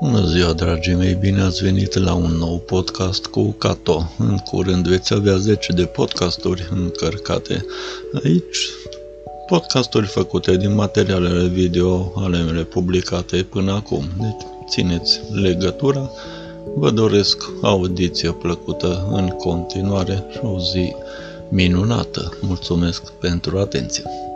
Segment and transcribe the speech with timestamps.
[0.00, 1.14] Bună ziua, dragii mei!
[1.14, 4.10] Bine ați venit la un nou podcast cu Cato.
[4.18, 7.64] În curând veți avea 10 de podcasturi încărcate
[8.24, 8.58] aici.
[9.46, 14.04] Podcasturi făcute din materialele video ale mele publicate până acum.
[14.18, 16.10] Deci țineți legătura.
[16.76, 20.94] Vă doresc audiție plăcută în continuare și o zi
[21.48, 22.38] minunată.
[22.40, 24.29] Mulțumesc pentru atenție!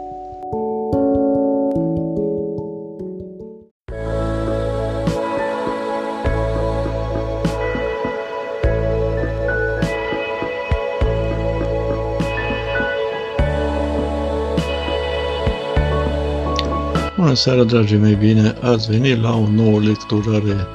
[17.35, 20.67] Bună seara, dragii mei, bine ați venit la o nouă lecturare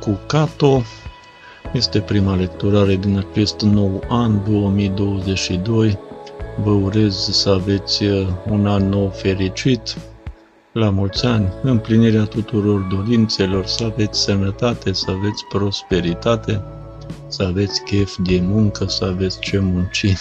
[0.00, 0.82] cu Cato.
[1.72, 5.98] Este prima lecturare din acest nou an 2022.
[6.62, 9.96] Vă urez să aveți uh, un an nou fericit,
[10.72, 16.62] la mulți ani, împlinirea tuturor dorințelor, să aveți sănătate, să aveți prosperitate,
[17.26, 20.06] să aveți chef de muncă, să aveți ce munci.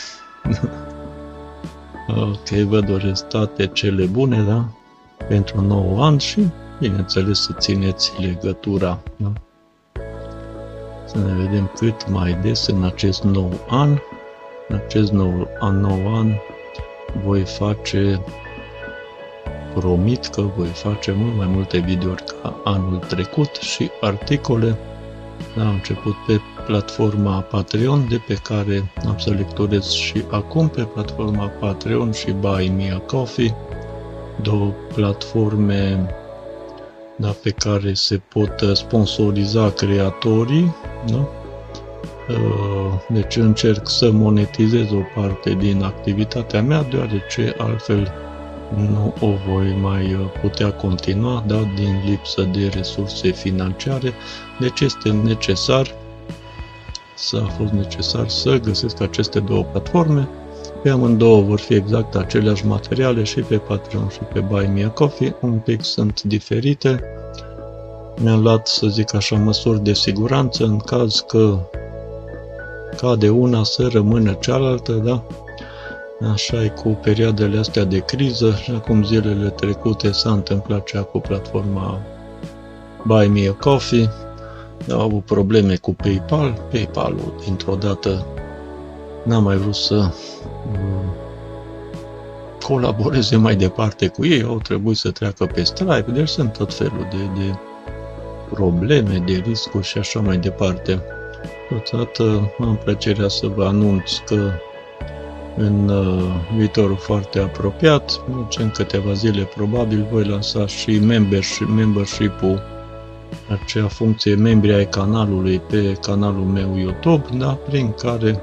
[2.31, 4.69] ok, vă doresc toate cele bune, da?
[5.27, 6.47] Pentru un nou an și,
[6.79, 8.99] bineînțeles, să țineți legătura.
[9.15, 9.31] Da?
[11.05, 13.97] Să ne vedem cât mai des în acest nou an.
[14.67, 16.31] În acest nou an, nou an
[17.25, 18.21] voi face,
[19.73, 24.77] promit că voi face mult mai multe videouri ca anul trecut și articole.
[25.55, 30.83] Da, am început pe platforma Patreon, de pe care am să lecturez și acum pe
[30.83, 33.55] platforma Patreon și Buy Me a Coffee
[34.41, 36.09] două platforme
[37.15, 40.75] da, pe care se pot uh, sponsoriza creatorii.
[41.07, 41.17] Da?
[42.29, 48.11] Uh, deci încerc să monetizez o parte din activitatea mea, deoarece altfel
[48.75, 54.13] nu o voi mai uh, putea continua da, din lipsă de resurse financiare.
[54.59, 55.95] Deci este necesar
[57.15, 60.29] să a fost necesar să găsesc aceste două platforme
[60.83, 64.89] pe amândouă vor fi exact aceleași materiale și pe Patreon și pe Buy Me a
[64.89, 66.99] Coffee, un pic sunt diferite.
[68.21, 71.59] Mi-am luat, să zic așa, măsuri de siguranță în caz că
[72.97, 75.23] cade una să rămână cealaltă, da?
[76.31, 81.19] Așa e cu perioadele astea de criză și acum zilele trecute s-a întâmplat cea cu
[81.19, 81.99] platforma
[83.05, 84.09] Buy Me a Coffee.
[84.91, 86.61] Au avut probleme cu PayPal.
[86.71, 88.25] PayPal-ul dintr-o dată
[89.23, 90.13] n-am mai vrut să
[92.61, 97.07] colaboreze mai departe cu ei, au trebuit să treacă pe Stripe, deci sunt tot felul
[97.09, 97.55] de, de
[98.49, 101.01] probleme, de riscuri și așa mai departe.
[101.69, 104.51] Totodată am plăcerea să vă anunț că
[105.57, 106.23] în uh,
[106.57, 112.61] viitorul foarte apropiat, deci în câteva zile probabil, voi lansa și membership, membership-ul,
[113.47, 118.41] acea funcție membri ai canalului pe canalul meu YouTube, da, prin care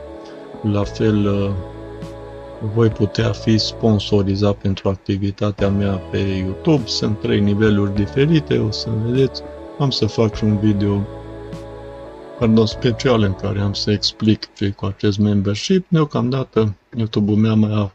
[0.73, 1.51] la fel uh,
[2.61, 6.87] voi putea fi sponsorizat pentru activitatea mea pe YouTube.
[6.87, 9.43] Sunt trei niveluri diferite, o să vedeți.
[9.79, 11.07] Am să fac și un video
[12.39, 15.87] pardon, special în care am să explic ce cu acest membership.
[15.89, 17.95] Deocamdată YouTube-ul meu mai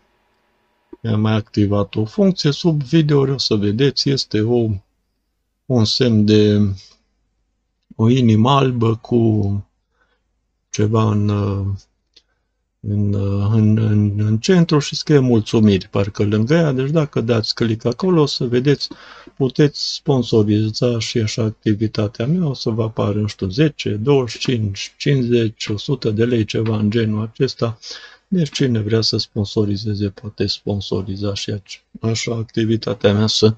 [1.02, 4.68] mi-a mai activat o funcție sub video, o să vedeți, este o,
[5.66, 6.60] un semn de
[7.96, 9.66] o inimă albă cu
[10.70, 11.30] ceva în
[12.88, 13.14] în,
[13.53, 16.72] în, în, în centru și scrie mulțumiri, parcă lângă ea.
[16.72, 18.90] Deci dacă dați click acolo, o să vedeți,
[19.38, 25.68] puteți sponsoriza și așa activitatea mea, o să vă apară, nu știu, 10, 25, 50,
[25.68, 27.80] 100 de lei, ceva în genul acesta.
[28.28, 31.53] Deci cine vrea să sponsorizeze, poate sponsoriza și
[32.00, 33.56] așa activitatea mea să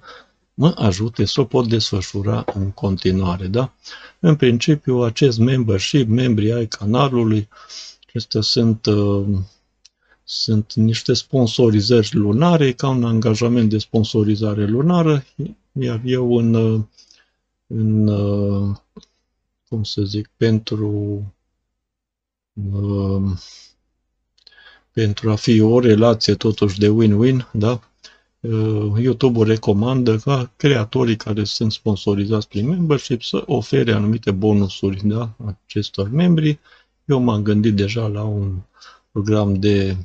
[0.54, 3.74] mă ajute să o pot desfășura în continuare, da?
[4.20, 7.93] În principiu, acest membership, membrii ai canalului, Acestea
[8.40, 9.26] sunt, uh,
[10.24, 15.24] sunt niște sponsorizări lunare, ca un angajament de sponsorizare lunară,
[15.72, 16.82] iar eu în, uh,
[17.68, 18.76] în uh,
[19.68, 21.24] cum să zic, pentru
[24.92, 27.80] pentru a fi o relație totuși de win-win, da?
[28.98, 35.36] YouTube-ul recomandă ca creatorii care sunt sponsorizați prin membership să ofere anumite bonusuri da?
[35.46, 36.60] acestor membri
[37.06, 38.56] eu m-am gândit deja la un
[39.12, 39.98] program de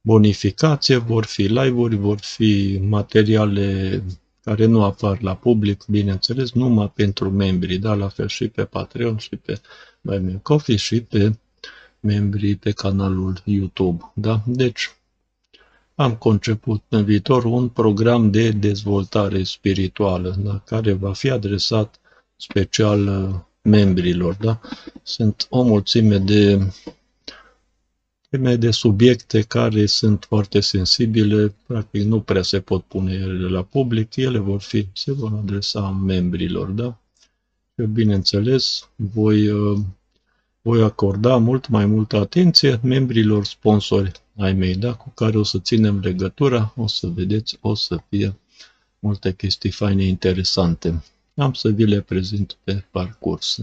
[0.00, 4.02] bonificație, vor fi live-uri, vor fi materiale
[4.42, 9.16] care nu apar la public, bineînțeles, numai pentru membrii, da, la fel și pe Patreon
[9.16, 9.60] și pe
[10.00, 11.38] Buy Me Coffee și pe
[12.00, 14.42] membrii pe canalul YouTube, da?
[14.46, 14.90] Deci,
[15.94, 22.00] am conceput în viitor un program de dezvoltare spirituală, da, care va fi adresat
[22.36, 23.06] special
[23.62, 24.34] membrilor.
[24.34, 24.60] Da?
[25.02, 26.58] Sunt o mulțime de
[28.30, 33.62] teme de subiecte care sunt foarte sensibile, practic nu prea se pot pune ele la
[33.62, 36.98] public, ele vor fi, se vor adresa membrilor, da?
[37.74, 39.78] Eu, bineînțeles, voi, uh,
[40.62, 44.94] voi acorda mult mai multă atenție membrilor sponsori ai mei, da?
[44.94, 48.38] Cu care o să ținem legătura, o să vedeți, o să fie
[48.98, 51.04] multe chestii faine, interesante.
[51.38, 53.58] Am să vi le prezint pe parcurs.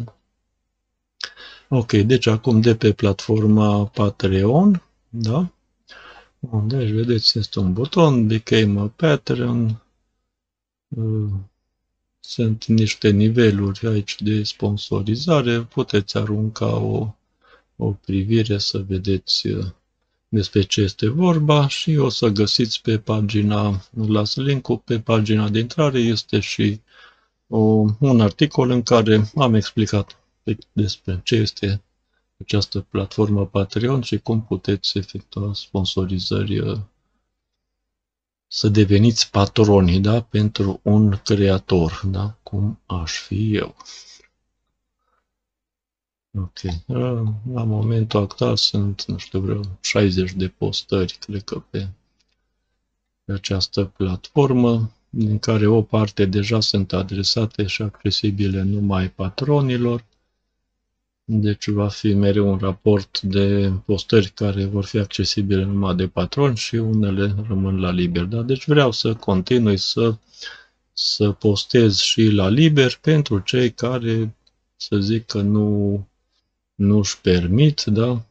[1.69, 5.49] Ok, deci acum de pe platforma Patreon, da?
[6.63, 9.81] Deci, vedeți, este un buton, Became a Patreon.
[10.87, 11.31] Uh,
[12.19, 15.61] sunt niște niveluri aici de sponsorizare.
[15.61, 17.13] Puteți arunca o,
[17.75, 19.65] o privire să vedeți uh,
[20.27, 25.59] despre ce este vorba și o să găsiți pe pagina, las link pe pagina de
[25.59, 26.79] intrare, este și
[27.47, 27.57] o,
[27.99, 30.17] un articol în care am explicat
[30.71, 31.81] despre ce este
[32.37, 36.79] această platformă Patreon și cum puteți efectua sponsorizări uh,
[38.47, 43.75] să deveniți patroni, da, pentru un creator, da, cum aș fi eu.
[46.37, 46.59] Ok.
[46.85, 51.89] Uh, la momentul actual sunt, nu știu, vreo 60 de postări, cred că pe,
[53.23, 60.05] pe această platformă, din care o parte deja sunt adresate și accesibile numai patronilor,
[61.23, 66.53] deci va fi mereu un raport de postări care vor fi accesibile numai de patron
[66.53, 68.23] și unele rămân la liber.
[68.23, 68.41] Da?
[68.41, 70.15] Deci vreau să continui să,
[70.93, 74.35] să postez și la liber pentru cei care,
[74.75, 76.07] să zic că nu,
[76.75, 78.25] nu își permit da?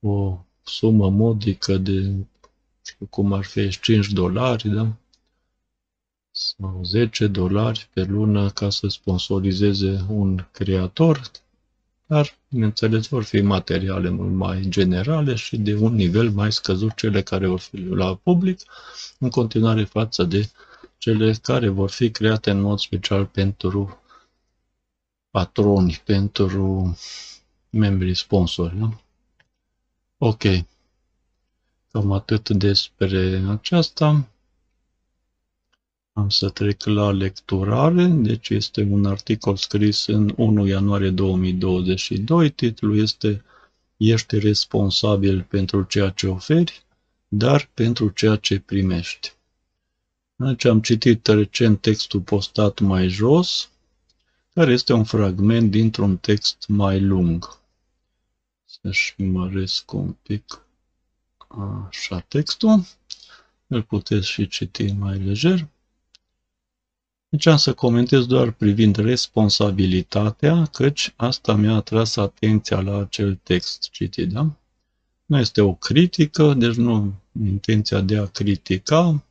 [0.00, 2.12] o sumă modică de,
[2.86, 4.96] știu cum ar fi 5 dolari, da?
[6.36, 11.30] Sau 10 dolari pe lună ca să sponsorizeze un creator
[12.06, 17.22] dar, bineînțeles, vor fi materiale mult mai generale și de un nivel mai scăzut cele
[17.22, 18.60] care vor fi la public,
[19.18, 20.50] în continuare față de
[20.98, 24.02] cele care vor fi create în mod special pentru
[25.30, 26.96] patroni, pentru
[27.70, 28.76] membrii sponsori.
[28.76, 29.00] Nu?
[30.18, 30.42] Ok.
[31.90, 34.28] Cam atât despre aceasta.
[36.16, 42.50] Am să trec la lecturare, deci este un articol scris în 1 ianuarie 2022.
[42.50, 43.44] Titlul este
[43.96, 46.84] Ești responsabil pentru ceea ce oferi,
[47.28, 49.32] dar pentru ceea ce primești.
[50.36, 53.70] Deci am citit recent textul postat mai jos,
[54.52, 57.58] care este un fragment dintr-un text mai lung.
[58.64, 60.64] Să-și măresc un pic
[61.88, 62.84] așa textul.
[63.66, 65.68] Îl puteți și citi mai lejer.
[67.34, 73.88] Deci am să comentez doar privind responsabilitatea, căci asta mi-a atras atenția la acel text
[73.90, 74.50] citit, da?
[75.26, 77.14] Nu este o critică, deci nu
[77.44, 79.24] intenția de a critica.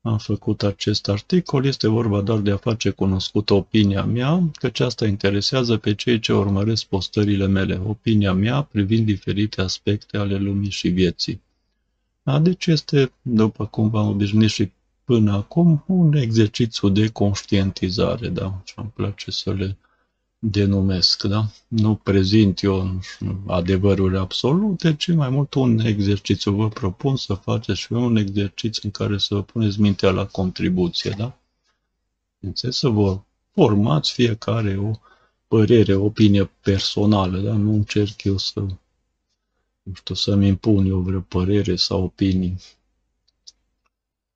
[0.00, 5.06] Am făcut acest articol, este vorba doar de a face cunoscută opinia mea, căci asta
[5.06, 10.88] interesează pe cei ce urmăresc postările mele, opinia mea privind diferite aspecte ale lumii și
[10.88, 11.42] vieții.
[12.22, 14.70] Da, deci este, după cum v-am obișnuit și
[15.04, 18.60] până acum un exercițiu de conștientizare, da?
[18.64, 19.76] Și îmi place să le
[20.38, 21.46] denumesc, da?
[21.68, 23.00] Nu prezint eu
[23.46, 26.52] adevăruri absolute, ci mai mult un exercițiu.
[26.52, 31.14] Vă propun să faceți și un exercițiu în care să vă puneți mintea la contribuție,
[31.16, 31.38] da?
[32.40, 32.76] Înțeles?
[32.76, 33.20] Să vă
[33.50, 34.90] formați fiecare o
[35.46, 37.52] părere, o opinie personală, da?
[37.52, 38.60] Nu încerc eu să,
[39.82, 42.56] nu știu, să-mi impun eu vreo părere sau opinii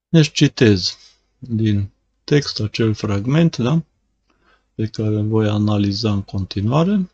[0.08, 0.96] deci citez
[1.38, 1.90] din
[2.24, 3.82] text acel fragment, da?
[4.74, 7.10] pe care îl voi analiza în continuare.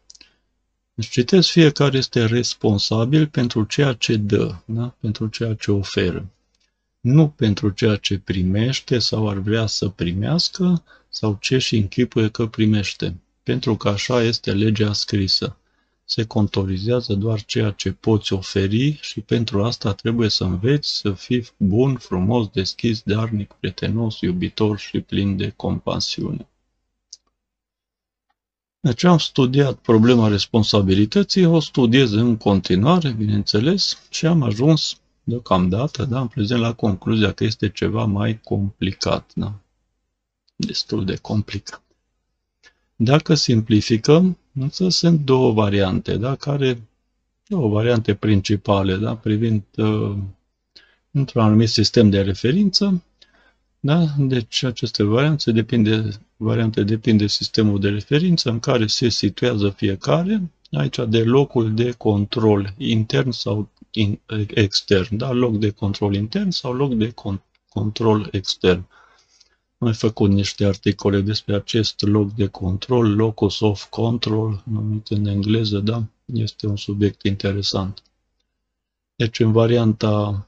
[0.94, 4.94] Deci citez, fiecare este responsabil pentru ceea ce dă, da?
[5.00, 6.26] pentru ceea ce oferă.
[7.00, 12.46] Nu pentru ceea ce primește sau ar vrea să primească sau ce și închipuie că
[12.46, 15.56] primește, pentru că așa este legea scrisă
[16.04, 21.48] se contorizează doar ceea ce poți oferi și pentru asta trebuie să înveți să fii
[21.56, 26.48] bun, frumos, deschis, darnic, prietenos, iubitor și plin de compasiune.
[28.80, 36.20] Deci am studiat problema responsabilității, o studiez în continuare, bineînțeles, și am ajuns deocamdată, da,
[36.20, 39.52] în prezent la concluzia că este ceva mai complicat, da?
[40.56, 41.82] destul de complicat.
[42.96, 46.82] Dacă simplificăm, însă sunt două variante, da, care,
[47.48, 50.16] două variante principale, da, privind uh,
[51.10, 53.02] într-un anumit sistem de referință,
[53.80, 54.06] Da?
[54.18, 60.50] Deci aceste variante depinde, variante depinde de sistemul de referință în care se situează fiecare,
[60.72, 65.32] aici de locul de control intern sau in, extern, da?
[65.32, 68.86] loc de control intern sau loc de con, control extern.
[69.84, 75.26] Am mai făcut niște articole despre acest loc de control, locus of control, numit în
[75.26, 76.04] engleză, da?
[76.24, 78.02] Este un subiect interesant.
[79.16, 80.46] Deci în varianta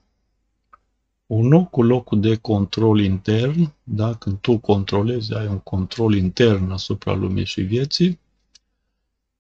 [1.27, 4.15] 1 cu locul de control intern, da?
[4.15, 8.19] când tu controlezi, ai un control intern asupra lumii și vieții,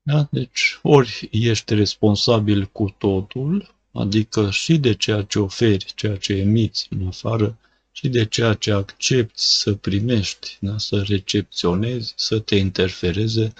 [0.03, 0.29] da?
[0.31, 6.88] deci ori ești responsabil cu totul, adică și de ceea ce oferi, ceea ce emiți
[6.91, 7.57] în afară,
[7.97, 10.79] și de ceea ce accepti să primești, da?
[10.79, 13.53] să recepționezi, să te interfereze,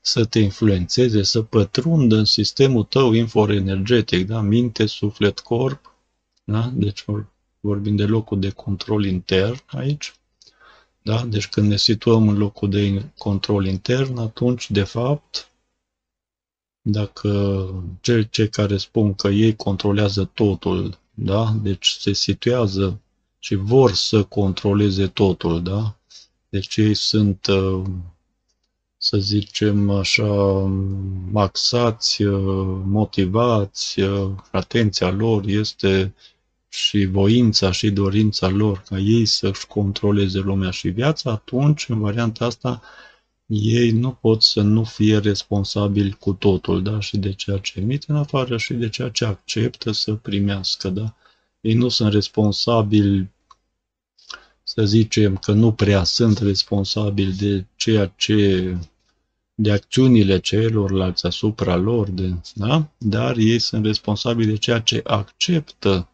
[0.00, 4.40] să te influențeze, să pătrundă în sistemul tău infoenergetic, da?
[4.40, 5.94] minte, suflet, corp,
[6.44, 6.72] da?
[6.74, 7.04] deci
[7.60, 10.14] vorbim de locul de control intern aici,
[11.02, 11.24] da?
[11.26, 15.50] deci când ne situăm în locul de control intern, atunci, de fapt,
[16.80, 17.70] dacă
[18.30, 21.54] cei care spun că ei controlează totul, da?
[21.62, 23.00] deci se situează
[23.46, 25.96] și vor să controleze totul, da?
[26.48, 27.82] Deci ei sunt, uh,
[28.96, 30.24] să zicem așa,
[31.30, 36.14] maxați, uh, motivați, uh, atenția lor este
[36.68, 42.44] și voința și dorința lor ca ei să-și controleze lumea și viața, atunci, în varianta
[42.44, 42.82] asta,
[43.46, 47.00] ei nu pot să nu fie responsabili cu totul, da?
[47.00, 51.14] Și de ceea ce emit în afară și de ceea ce acceptă să primească, da?
[51.60, 53.34] Ei nu sunt responsabili
[54.78, 58.76] să zicem că nu prea sunt responsabili de ceea ce
[59.54, 62.88] de acțiunile celorlalți asupra lor, de, da?
[62.98, 66.08] dar ei sunt responsabili de ceea ce acceptă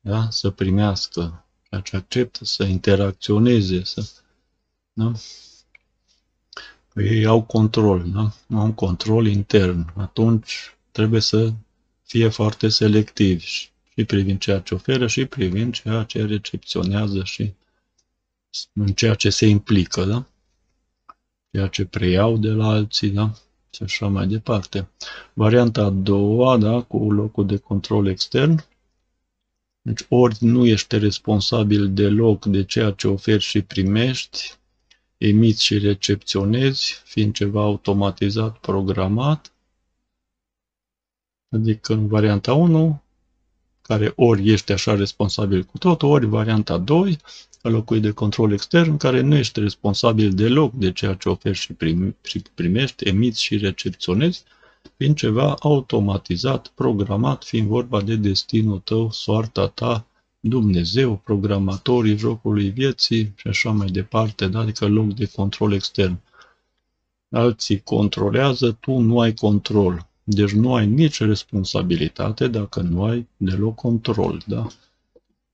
[0.00, 0.26] da?
[0.30, 4.10] să primească, ceea ce acceptă să interacționeze, să,
[4.92, 5.12] da?
[6.94, 8.32] Păi ei au control, da?
[8.58, 9.92] au un control intern.
[9.96, 11.52] Atunci trebuie să
[12.02, 13.44] fie foarte selectivi
[13.94, 17.52] și privind ceea ce oferă și privind ceea ce recepționează și
[18.72, 20.26] în ceea ce se implică, da?
[21.50, 23.32] Ceea ce preiau de la alții, da?
[23.70, 24.88] Și așa mai departe.
[25.32, 28.64] Varianta a doua, da, cu locul de control extern.
[29.82, 34.54] Deci ori nu ești responsabil deloc de ceea ce oferi și primești,
[35.18, 39.52] emiți și recepționezi, fiind ceva automatizat, programat.
[41.48, 43.01] Adică în varianta 1,
[43.82, 47.18] care ori ești așa responsabil cu tot, ori varianta 2,
[47.62, 52.16] locui de control extern, care nu ești responsabil deloc de ceea ce oferi și, prim,
[52.22, 54.44] și primești, emiți și recepționezi,
[54.96, 60.06] fiind ceva automatizat, programat, fiind vorba de destinul tău, soarta ta,
[60.40, 64.58] Dumnezeu, programatorii jocului vieții și așa mai departe, da?
[64.58, 66.20] adică loc de control extern.
[67.30, 70.06] Alții controlează, tu nu ai control.
[70.34, 74.42] Deci nu ai nici responsabilitate dacă nu ai deloc control.
[74.46, 74.66] Da?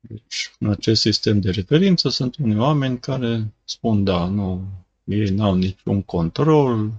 [0.01, 4.65] Deci, în acest sistem de referință sunt unii oameni care spun, da, nu,
[5.05, 6.91] ei n-au niciun control,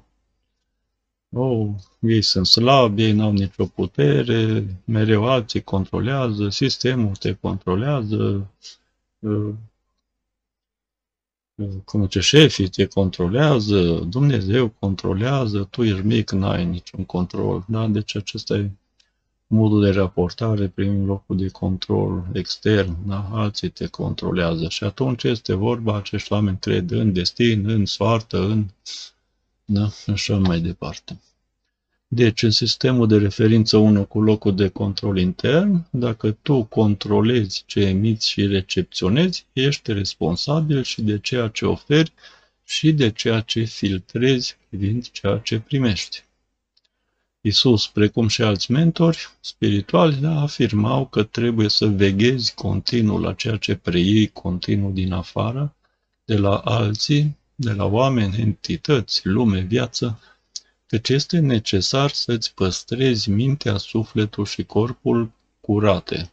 [1.36, 1.70] oh,
[2.00, 8.52] ei sunt slabi, ei n-au nicio putere, mereu alții controlează, sistemul te controlează,
[11.60, 17.66] uh, uh, cum ce șefii te controlează, Dumnezeu controlează, tu ești mic, n-ai niciun control.
[17.68, 17.88] Da?
[17.88, 18.72] Deci acesta e
[19.48, 23.30] modul de raportare prin locul de control extern, da?
[23.32, 24.68] alții te controlează.
[24.70, 28.66] Și atunci este vorba, acești oameni cred în destin, în soartă, în...
[29.66, 29.90] Da?
[30.08, 31.20] Așa mai departe.
[32.12, 37.80] Deci, în sistemul de referință 1 cu locul de control intern, dacă tu controlezi ce
[37.80, 42.12] emiți și recepționezi, ești responsabil și de ceea ce oferi
[42.66, 46.24] și de ceea ce filtrezi privind ceea ce primești.
[47.42, 53.58] Isus, precum și alți mentori spirituali, da, afirmau că trebuie să veghezi continuu la ceea
[53.58, 55.76] ce preiei continuu din afară,
[56.26, 60.20] de la alții, de la oameni, entități, lume, viață,
[60.90, 65.32] căci este necesar să-ți păstrezi mintea, sufletul și corpul
[65.62, 66.32] curate.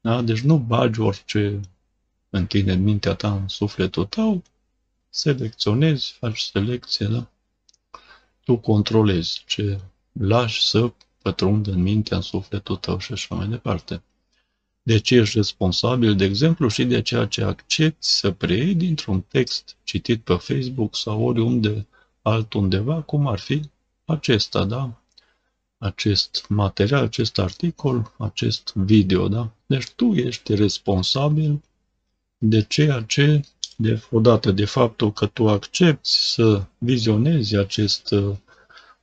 [0.00, 0.22] Da?
[0.22, 1.60] Deci nu bagi orice
[2.30, 4.42] în tine, în mintea ta, în sufletul tău,
[5.08, 7.30] selecționezi, faci selecție, da?
[8.44, 9.80] tu controlezi ce
[10.12, 14.02] lași să pătrundă în mintea, în sufletul tău și așa mai departe.
[14.82, 20.22] Deci ești responsabil, de exemplu, și de ceea ce accepti să preiei dintr-un text citit
[20.24, 21.86] pe Facebook sau oriunde
[22.22, 23.62] altundeva, cum ar fi
[24.04, 24.90] acesta, da?
[25.78, 29.50] Acest material, acest articol, acest video, da?
[29.66, 31.62] Deci tu ești responsabil
[32.38, 33.40] de ceea ce,
[33.76, 38.36] de, odată de faptul că tu accepti să vizionezi acest uh,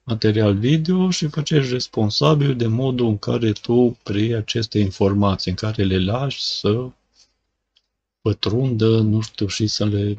[0.03, 5.57] material video și că ești responsabil de modul în care tu preiei aceste informații, în
[5.57, 6.89] care le lași să
[8.21, 10.17] pătrundă, nu știu, și să le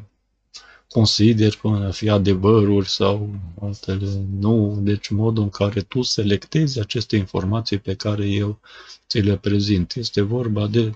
[0.91, 3.29] consideri până a fi adevăruri sau
[3.61, 4.79] altele nu.
[4.81, 8.59] Deci modul în care tu selectezi aceste informații pe care eu
[9.07, 9.93] ți le prezint.
[9.95, 10.91] Este vorba de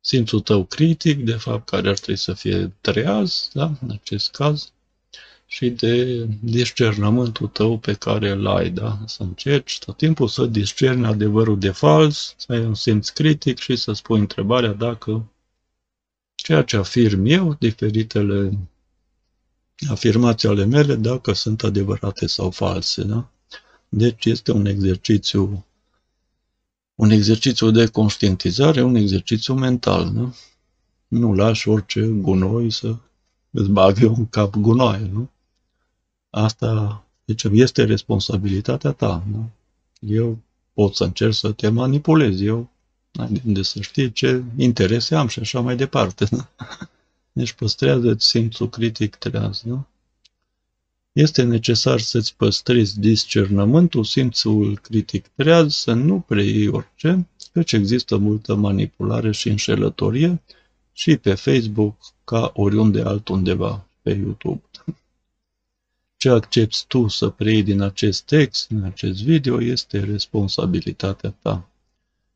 [0.00, 4.72] simțul tău critic, de fapt care ar trebui să fie treaz, da, în acest caz,
[5.46, 8.98] și de discernământul tău pe care îl ai, da?
[9.06, 13.76] Să încerci tot timpul să discerni adevărul de fals, să ai un simț critic și
[13.76, 15.26] să spui întrebarea dacă
[16.34, 18.58] ceea ce afirm eu, diferitele
[19.88, 23.28] afirmații ale mele, dacă sunt adevărate sau false, da?
[23.88, 25.64] Deci este un exercițiu
[26.94, 30.34] un exercițiu de conștientizare, un exercițiu mental, nu?
[31.08, 32.96] Nu lași orice gunoi să
[33.50, 35.30] îți bagă în cap gunoaie, nu?
[36.30, 39.50] Asta, deci, este responsabilitatea ta, nu?
[39.98, 40.38] Eu
[40.72, 42.68] pot să încerc să te manipulez, eu
[43.12, 46.26] ai de unde să știi ce interese am și așa mai departe.
[46.30, 46.46] Nu?
[47.36, 49.86] Deci păstrează simțul critic treaz, nu?
[51.12, 58.54] Este necesar să-ți păstrezi discernământul, simțul critic treaz, să nu preiei orice, căci există multă
[58.54, 60.42] manipulare și înșelătorie
[60.92, 64.62] și pe Facebook ca oriunde altundeva, pe YouTube.
[66.16, 71.68] Ce accepti tu să preiei din acest text, din acest video, este responsabilitatea ta.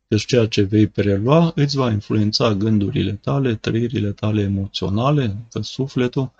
[0.09, 6.31] Deci ceea ce vei prelua îți va influența gândurile tale, trăirile tale emoționale, că sufletul,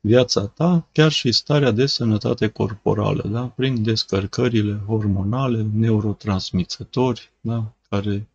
[0.00, 3.46] viața ta, chiar și starea de sănătate corporală, da?
[3.46, 7.72] prin descărcările hormonale, neurotransmițători, da?
[7.88, 8.28] care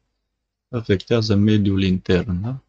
[0.69, 2.41] afectează mediul intern.
[2.41, 2.59] Da?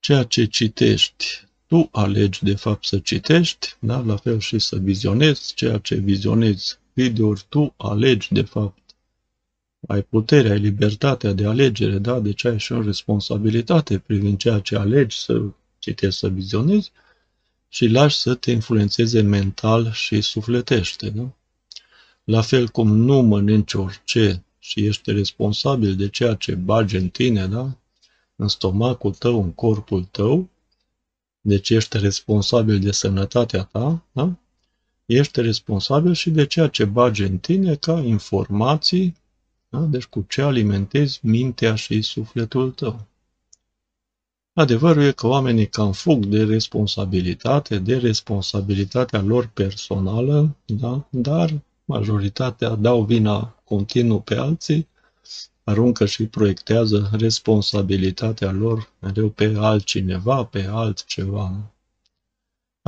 [0.00, 1.24] Ceea ce citești,
[1.66, 3.98] tu alegi de fapt să citești, da?
[3.98, 8.87] la fel și să vizionezi, ceea ce vizionezi videouri, tu alegi de fapt
[9.88, 12.20] ai puterea, ai libertatea de alegere, da?
[12.20, 15.42] Deci ai și o responsabilitate privind ceea ce alegi să
[15.78, 16.92] citești, să vizionezi
[17.68, 21.32] și lași să te influențeze mental și sufletește, da?
[22.24, 27.46] La fel cum nu mănânci orice și ești responsabil de ceea ce bagi în tine,
[27.46, 27.76] da?
[28.36, 30.48] În stomacul tău, în corpul tău,
[31.40, 34.36] deci ești responsabil de sănătatea ta, da?
[35.06, 39.16] Ești responsabil și de ceea ce bagi în tine ca informații
[39.68, 39.80] da?
[39.80, 43.06] Deci cu ce alimentezi mintea și sufletul tău.
[44.52, 51.06] Adevărul e că oamenii cam fug de responsabilitate, de responsabilitatea lor personală, da?
[51.10, 54.88] dar majoritatea dau vina continuu pe alții,
[55.64, 61.72] aruncă și proiectează responsabilitatea lor mereu pe altcineva, pe altceva.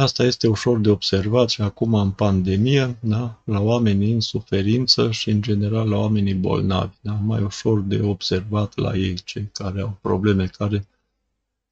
[0.00, 3.40] Asta este ușor de observat și acum în pandemie, da?
[3.44, 6.94] la oamenii în suferință și în general la oamenii bolnavi.
[7.00, 7.12] Da?
[7.12, 10.86] Mai ușor de observat la ei, cei care au probleme, care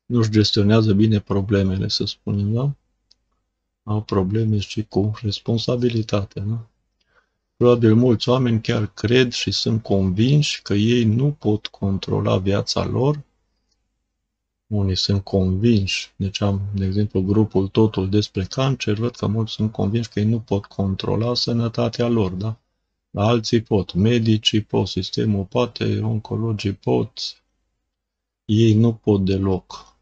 [0.06, 2.70] nu-și gestionează bine problemele, să spunem, da?
[3.82, 6.66] Au probleme și cu responsabilitatea, da?
[7.56, 13.20] Probabil mulți oameni chiar cred și sunt convinși că ei nu pot controla viața lor
[14.68, 19.72] unii sunt convinși, deci am, de exemplu, grupul Totul despre cancer, văd că mulți sunt
[19.72, 22.58] convinși că ei nu pot controla sănătatea lor, da?
[23.10, 27.42] Dar alții pot, medicii pot, sistemul poate, oncologii pot,
[28.44, 29.96] ei nu pot deloc.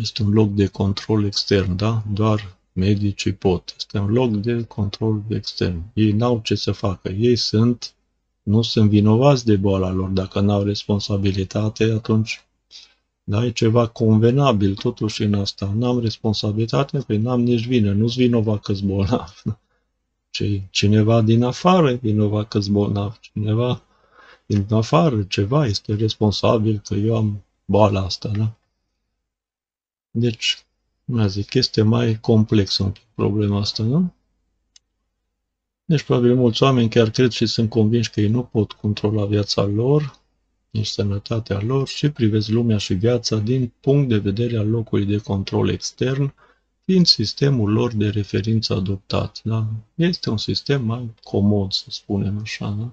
[0.00, 2.02] Este un loc de control extern, da?
[2.12, 3.74] Doar medicii pot.
[3.76, 5.82] Este un loc de control extern.
[5.94, 7.08] Ei n-au ce să facă.
[7.08, 7.94] Ei sunt,
[8.42, 10.08] nu sunt vinovați de boala lor.
[10.08, 12.45] Dacă n-au responsabilitate, atunci
[13.28, 13.44] da?
[13.44, 15.72] E ceva convenabil totuși în asta.
[15.74, 19.42] N-am responsabilitate, păi n-am nici vină, nu-s vinovat că bolnav.
[20.30, 23.82] Ce, cineva din afară e vinovat că bolnav, cineva
[24.46, 28.52] din afară, ceva este responsabil că eu am boala asta, da?
[30.10, 30.64] Deci,
[31.04, 34.14] mai zic, este mai complexă problema asta, nu?
[35.84, 39.62] Deci, probabil mulți oameni chiar cred și sunt convinși că ei nu pot controla viața
[39.62, 40.18] lor,
[40.76, 45.18] nici sănătatea lor și privesc lumea și viața din punct de vedere al locului de
[45.18, 46.34] control extern,
[46.84, 49.40] fiind sistemul lor de referință adoptat.
[49.44, 49.66] Da?
[49.94, 52.76] Este un sistem mai comod, să spunem așa.
[52.78, 52.92] Da?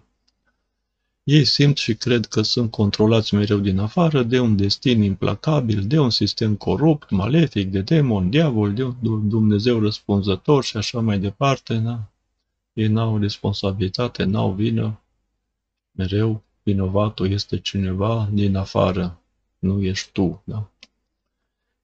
[1.24, 6.00] Ei simt și cred că sunt controlați mereu din afară de un destin implacabil, de
[6.00, 11.76] un sistem corupt, malefic, de demon, diavol, de un Dumnezeu răspunzător și așa mai departe.
[11.76, 12.12] Da?
[12.74, 15.02] Ei n-au responsabilitate, n-au vină,
[15.92, 19.18] mereu vinovatul este cineva din afară.
[19.60, 20.70] nu ești tu, da?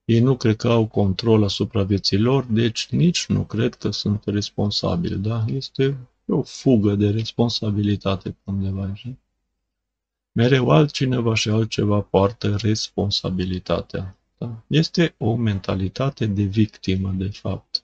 [0.05, 4.23] Ei nu cred că au control asupra vieții lor, deci nici nu cred că sunt
[4.25, 5.45] responsabili, da?
[5.47, 9.09] Este o fugă de responsabilitate pe undeva, așa?
[10.31, 14.17] Mereu altcineva și altceva poartă responsabilitatea.
[14.37, 14.63] Da?
[14.67, 17.83] Este o mentalitate de victimă, de fapt.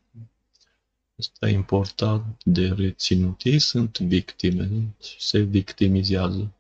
[1.20, 3.44] Asta e important de reținut.
[3.44, 6.52] Ei sunt victime și se victimizează.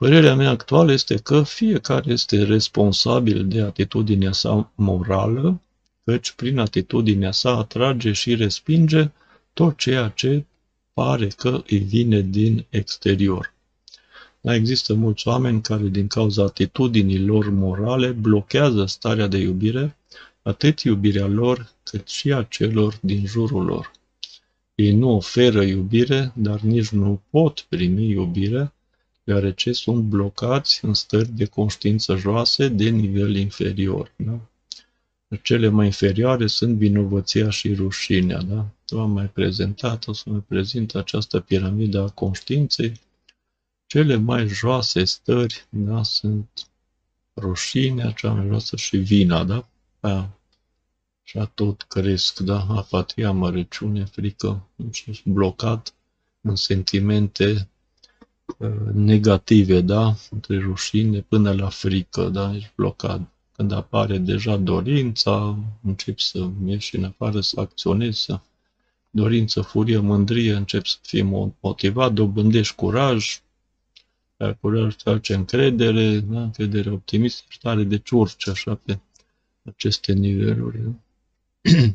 [0.00, 5.60] Părerea mea actuală este că fiecare este responsabil de atitudinea sa morală,
[6.04, 9.10] căci prin atitudinea sa atrage și respinge
[9.52, 10.44] tot ceea ce
[10.92, 13.52] pare că îi vine din exterior.
[14.40, 19.96] Dar există mulți oameni care, din cauza atitudinii lor morale, blochează starea de iubire,
[20.42, 23.90] atât iubirea lor, cât și a celor din jurul lor.
[24.74, 28.72] Ei nu oferă iubire, dar nici nu pot primi iubire,
[29.24, 34.12] deoarece sunt blocați în stări de conștiință joase de nivel inferior.
[34.16, 34.40] Da?
[35.42, 38.42] Cele mai inferioare sunt vinovăția și rușinea.
[38.42, 38.66] Da?
[38.86, 43.00] V-am mai prezentat, o să mai prezint această piramidă a conștiinței,
[43.86, 46.48] cele mai joase stări da, sunt
[47.36, 49.68] rușinea cea mai joasă și vina, da?
[50.00, 50.38] Aia.
[51.22, 52.66] Și tot cresc, da?
[52.68, 55.94] Apatia, amărăciune, frică, și blocat
[56.40, 57.60] în sentimente uh,
[58.92, 60.14] negative, da?
[60.30, 62.54] Între rușine până la frică, da?
[62.54, 63.20] Ești blocat.
[63.56, 68.40] Când apare deja dorința, începi să ieși în afară, să acționezi, să
[69.10, 73.40] dorință, furie, mândrie, începi să fii motivat, dobândești curaj,
[74.36, 76.42] calculează să face încredere, da?
[76.42, 78.98] încredere optimistă, stare de urci așa pe
[79.62, 80.78] aceste niveluri.
[80.82, 80.92] Da?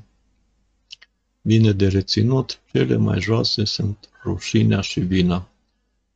[1.42, 5.50] Bine de reținut, cele mai joase sunt rușinea și vina.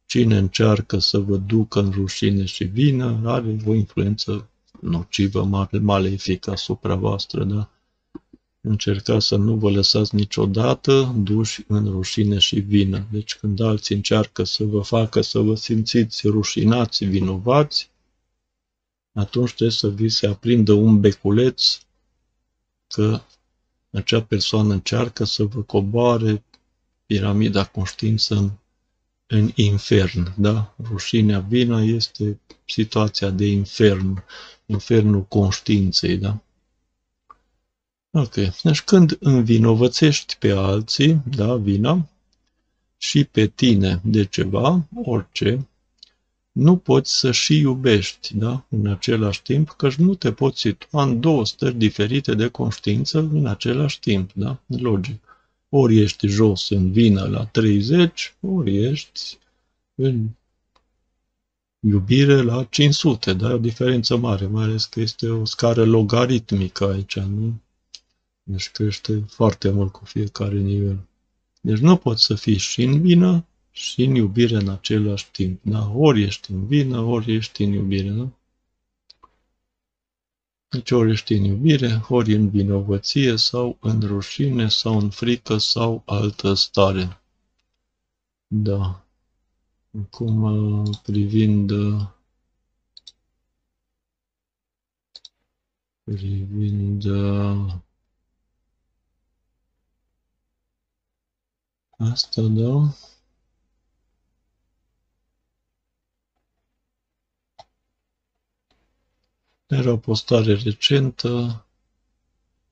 [0.10, 4.50] Cine încearcă să vă ducă în rușine și vină are o influență
[4.82, 7.69] nocivă, malefică asupra voastră, da?
[8.62, 13.08] încercați să nu vă lăsați niciodată duși în rușine și vină.
[13.12, 17.89] Deci când alții încearcă să vă facă să vă simțiți rușinați, vinovați,
[19.13, 21.80] atunci trebuie să vi se aprindă un beculeț
[22.88, 23.22] că
[23.91, 26.43] acea persoană încearcă să vă coboare
[27.06, 28.52] piramida conștiință în,
[29.32, 30.34] în infern.
[30.36, 30.76] Da?
[30.89, 34.24] Rușinea, vina este situația de infern,
[34.65, 36.18] infernul conștiinței.
[36.18, 36.42] Da?
[38.12, 38.34] Ok.
[38.63, 42.10] Deci când învinovățești pe alții, da, vina,
[42.98, 45.68] și pe tine de ceva, orice,
[46.52, 51.20] nu poți să și iubești, da, în același timp, că nu te poți situa în
[51.20, 55.29] două stări diferite de conștiință în același timp, da, logic.
[55.69, 59.38] Ori ești jos în vină la 30, ori ești
[59.95, 60.29] în
[61.79, 67.19] iubire la 500, da, o diferență mare, mai ales că este o scară logaritmică aici,
[67.19, 67.62] nu?
[68.43, 70.99] Deci crește foarte mult cu fiecare nivel.
[71.62, 75.60] Deci nu poți să fii și în vină și în iubire în același timp.
[75.63, 75.91] Da?
[75.95, 78.10] Ori ești în vină, ori ești în iubire.
[78.10, 78.27] Da?
[80.69, 86.03] Deci ori ești în iubire, ori în vinovăție, sau în rușine, sau în frică, sau
[86.05, 87.21] altă stare.
[88.47, 89.05] Da.
[90.01, 91.71] Acum, privind
[96.03, 97.03] privind
[101.97, 102.93] Asta, da.
[109.71, 111.65] Era o postare recentă,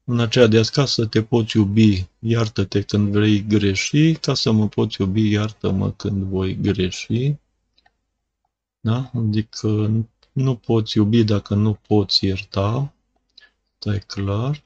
[0.03, 4.67] în aceea de ca să te poți iubi, iartă-te când vrei greși, ca să mă
[4.67, 7.35] poți iubi, iartă-mă când voi greși.
[8.79, 9.11] Da?
[9.13, 9.91] Adică
[10.31, 12.93] nu poți iubi dacă nu poți ierta,
[13.79, 14.63] stai clar.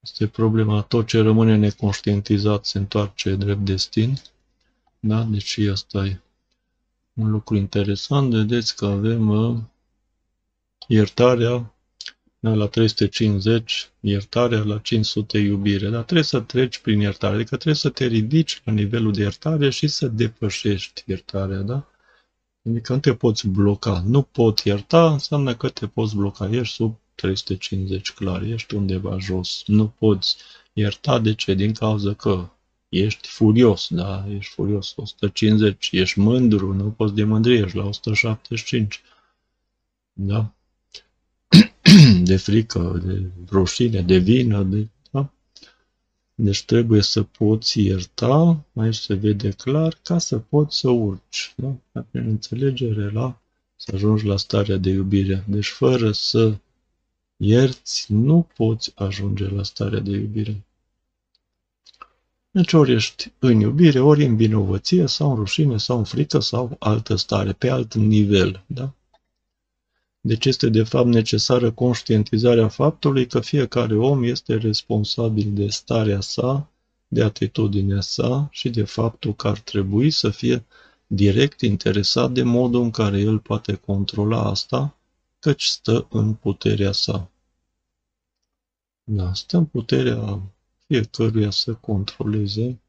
[0.00, 4.14] Este problema, tot ce rămâne neconștientizat se întoarce drept destin.
[5.00, 5.22] Da?
[5.22, 6.20] Deci asta e
[7.20, 8.34] un lucru interesant.
[8.34, 9.58] Vedeți că avem uh,
[10.86, 11.74] iertarea
[12.42, 15.88] da, la 350, iertarea la 500 iubire.
[15.88, 19.70] Dar trebuie să treci prin iertare, adică trebuie să te ridici la nivelul de iertare
[19.70, 21.90] și să depășești iertarea, da?
[22.68, 24.02] Adică nu te poți bloca.
[24.06, 26.48] Nu pot ierta, înseamnă că te poți bloca.
[26.50, 29.62] Ești sub 350 clar, ești undeva jos.
[29.66, 30.36] Nu poți
[30.72, 31.54] ierta de ce?
[31.54, 32.48] Din cauza că
[32.90, 34.26] ești furios, da?
[34.28, 39.00] Ești furios, 150, ești mândru, nu poți de mândrie, ești la 175.
[40.12, 40.52] Da?
[42.22, 44.88] De frică, de rușine, de vină, de...
[45.10, 45.30] Da?
[46.34, 51.54] Deci trebuie să poți ierta, aici se vede clar, ca să poți să urci.
[51.56, 52.00] Da?
[52.10, 53.40] Prin înțelegere la
[53.76, 55.44] să ajungi la starea de iubire.
[55.48, 56.56] Deci fără să
[57.36, 60.64] ierți, nu poți ajunge la starea de iubire.
[62.52, 66.76] Deci ori ești în iubire, ori în vinovăție, sau în rușine, sau în frică, sau
[66.78, 68.64] altă stare, pe alt nivel.
[68.66, 68.94] Da?
[70.20, 76.70] Deci este de fapt necesară conștientizarea faptului că fiecare om este responsabil de starea sa,
[77.08, 80.64] de atitudinea sa și de faptul că ar trebui să fie
[81.06, 84.96] direct interesat de modul în care el poate controla asta,
[85.38, 87.30] căci stă în puterea sa.
[89.04, 90.40] Da, stă în puterea
[90.90, 92.80] fiecăruia să controleze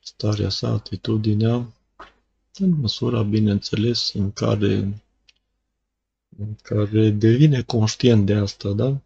[0.00, 1.72] starea sa, atitudinea,
[2.58, 5.04] în măsura, bineînțeles, în care,
[6.38, 9.00] în care devine conștient de asta, da?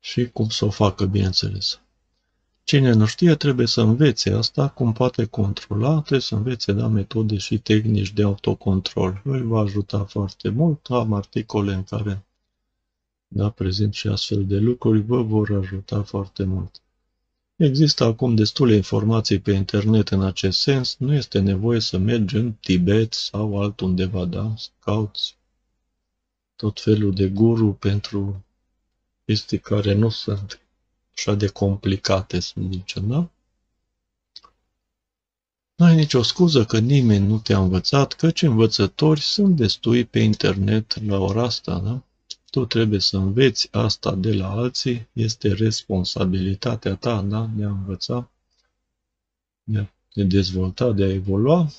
[0.00, 1.80] Și cum să o facă, bineînțeles.
[2.64, 7.36] Cine nu știe trebuie să învețe asta, cum poate controla, trebuie să învețe da, metode
[7.36, 9.20] și tehnici de autocontrol.
[9.24, 10.86] Îl va ajuta foarte mult.
[10.90, 12.24] Am articole în care
[13.34, 16.80] da, prezint și astfel de lucruri, vă vor ajuta foarte mult.
[17.56, 22.52] Există acum destule informații pe internet în acest sens, nu este nevoie să mergi în
[22.52, 24.54] Tibet sau altundeva, da?
[24.56, 25.36] Să cauți
[26.56, 28.44] tot felul de guru pentru
[29.24, 30.60] chestii care nu sunt
[31.16, 33.30] așa de complicate, să zicem, da?
[35.74, 41.06] Nu ai nicio scuză că nimeni nu te-a învățat, căci învățători sunt destui pe internet
[41.06, 42.02] la ora asta, da?
[42.52, 47.50] Tu trebuie să înveți asta de la alții, este responsabilitatea ta, da?
[47.56, 48.30] De a învăța,
[49.62, 51.72] de a te dezvolta, de a evolua.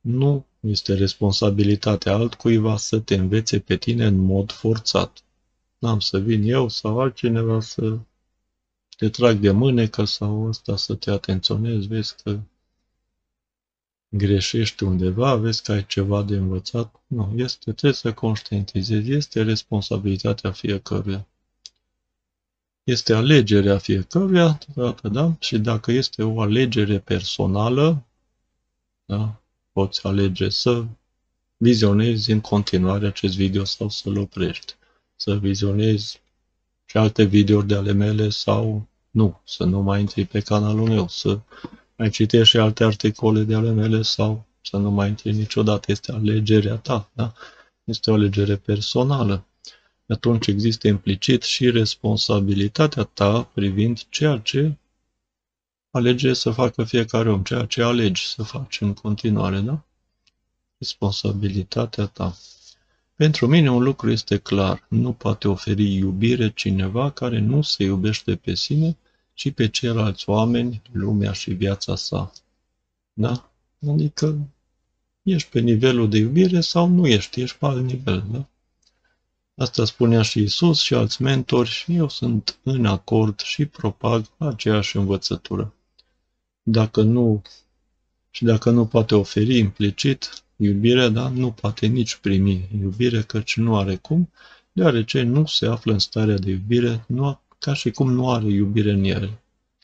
[0.00, 5.24] Nu este responsabilitatea altcuiva să te învețe pe tine în mod forțat.
[5.78, 7.98] N-am să vin eu sau altcineva să
[8.96, 12.40] te trag de mânecă sau ăsta să te atenționezi, vezi că
[14.16, 17.00] greșești undeva, vezi că ai ceva de învățat.
[17.06, 21.26] Nu, este, trebuie să conștientizezi, este responsabilitatea fiecăruia.
[22.84, 25.32] Este alegerea fiecăruia, da, da?
[25.38, 28.04] Și dacă este o alegere personală,
[29.04, 29.40] da?
[29.72, 30.84] poți alege să
[31.56, 34.74] vizionezi în continuare acest video sau să-l oprești.
[35.16, 36.20] Să vizionezi
[36.84, 41.08] și alte videouri de ale mele sau nu, să nu mai intri pe canalul meu,
[41.08, 41.38] să
[41.96, 45.90] mai citești și alte articole de ale mele sau să nu mai intri niciodată.
[45.90, 47.32] Este alegerea ta, da?
[47.84, 49.46] Este o alegere personală.
[50.08, 54.76] Atunci există implicit și responsabilitatea ta privind ceea ce
[55.90, 59.84] alege să facă fiecare om, ceea ce alegi să faci în continuare, da?
[60.78, 62.36] Responsabilitatea ta.
[63.14, 68.36] Pentru mine un lucru este clar, nu poate oferi iubire cineva care nu se iubește
[68.36, 68.96] pe sine,
[69.34, 72.32] ci pe ceilalți oameni, lumea și viața sa.
[73.12, 73.50] Da?
[73.88, 74.48] Adică
[75.22, 78.24] ești pe nivelul de iubire sau nu ești, ești pe alt nivel.
[78.30, 78.48] Da?
[79.54, 84.96] Asta spunea și Isus și alți mentori și eu sunt în acord și propag aceeași
[84.96, 85.74] învățătură.
[86.62, 87.42] Dacă nu,
[88.30, 93.76] și dacă nu poate oferi implicit, Iubirea, da, nu poate nici primi iubire, căci nu
[93.76, 94.30] are cum,
[94.72, 98.90] deoarece nu se află în starea de iubire, nu, ca și cum nu are iubire
[98.90, 99.30] în el.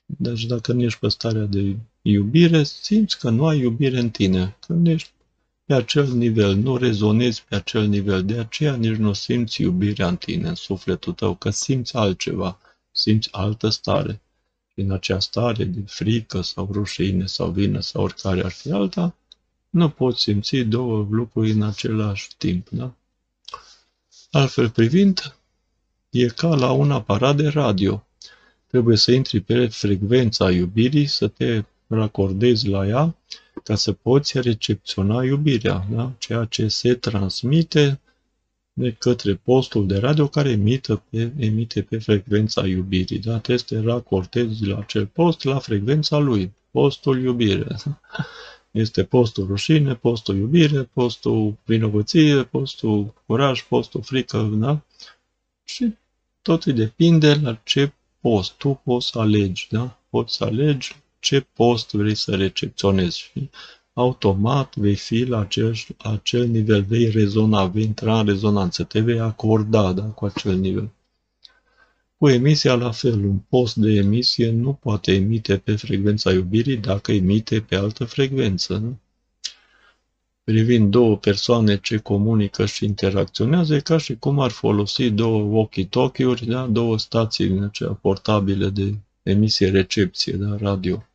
[0.06, 4.56] Deci dacă nu ești pe starea de iubire, simți că nu ai iubire în tine,
[4.66, 5.10] că nu ești
[5.64, 10.16] pe acel nivel, nu rezonezi pe acel nivel, de aceea nici nu simți iubirea în
[10.16, 12.58] tine, în sufletul tău, că simți altceva,
[12.92, 14.20] simți altă stare.
[14.74, 19.14] în acea stare de frică sau rușine sau vină sau oricare ar fi alta,
[19.70, 22.94] nu poți simți două lucruri în același timp, da?
[24.30, 25.34] Altfel privind,
[26.10, 28.06] e ca la un aparat de radio.
[28.66, 33.16] Trebuie să intri pe frecvența iubirii, să te racordezi la ea,
[33.64, 36.12] ca să poți recepționa iubirea, da?
[36.18, 38.00] ceea ce se transmite
[38.72, 43.18] de către postul de radio care emite pe, emite pe frecvența iubirii.
[43.18, 43.38] Da?
[43.38, 47.66] Trebuie să te racordezi la acel post, la frecvența lui, postul iubire.
[48.70, 54.80] Este postul rușine, postul iubire, postul vinovăție, postul curaj, postul frică, da?
[55.64, 55.94] Și
[56.42, 58.52] totul depinde la ce post.
[58.52, 59.98] Tu poți să alegi, da?
[60.10, 63.50] Poți să alegi ce post vrei să recepționezi și
[63.92, 69.20] automat vei fi la acel, acel nivel, vei rezona, vei intra în rezonanță, te vei
[69.20, 70.90] acorda da, cu acel nivel.
[72.16, 77.12] Cu emisia la fel, un post de emisie nu poate emite pe frecvența iubirii dacă
[77.12, 78.76] emite pe altă frecvență.
[78.76, 78.98] Nu?
[80.50, 86.46] Privind două persoane ce comunică și interacționează, e ca și cum ar folosi două walkie-talkie-uri,
[86.46, 86.66] da?
[86.66, 90.56] două stații din acelea portabile de emisie-recepție, da?
[90.56, 91.06] radio,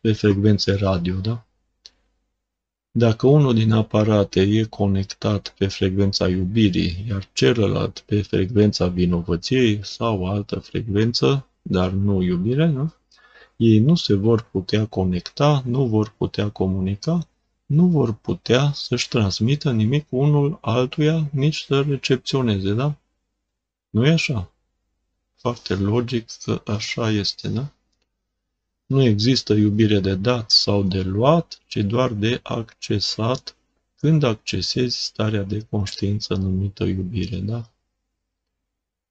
[0.00, 1.46] pe frecvențe radio, da?
[2.90, 10.26] Dacă unul din aparate e conectat pe frecvența iubirii, iar celălalt pe frecvența vinovăției sau
[10.26, 12.94] altă frecvență, dar nu iubire, nu?
[13.56, 17.26] ei nu se vor putea conecta, nu vor putea comunica,
[17.72, 22.96] nu vor putea să-și transmită nimic unul altuia, nici să recepționeze, da?
[23.90, 24.52] Nu e așa?
[25.36, 27.72] Foarte logic că așa este, da?
[28.86, 33.56] Nu există iubire de dat sau de luat, ci doar de accesat
[33.96, 37.70] când accesezi starea de conștiință numită iubire, da?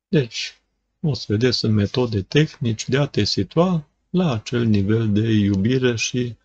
[0.08, 0.60] Deci,
[1.02, 5.95] o să vedeți sunt metode tehnici de a te situa la acel nivel de iubire
[5.95, 6.36] și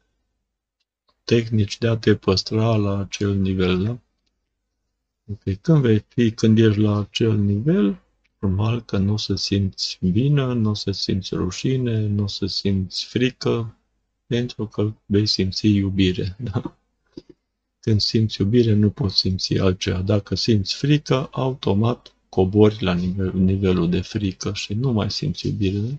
[1.26, 3.98] tehnici de a te păstra la acel nivel, da?
[5.32, 5.58] Okay.
[5.60, 8.00] Când vei fi, când ești la acel nivel,
[8.38, 12.46] normal că nu o să simți vină, nu o să simți rușine, nu o să
[12.46, 13.76] simți frică,
[14.26, 16.36] pentru că vei simți iubire.
[16.38, 16.76] Da?
[17.80, 20.00] Când simți iubire, nu poți simți altceva.
[20.00, 25.78] Dacă simți frică, automat cobori la nivel, nivelul de frică și nu mai simți iubire.
[25.78, 25.94] Da?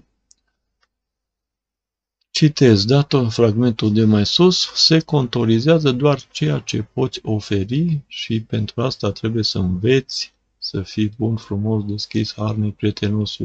[2.37, 8.81] Citez, dată fragmentul de mai sus, se contorizează doar ceea ce poți oferi și pentru
[8.81, 13.37] asta trebuie să înveți să fii bun, frumos, deschis, harnic, prietenos,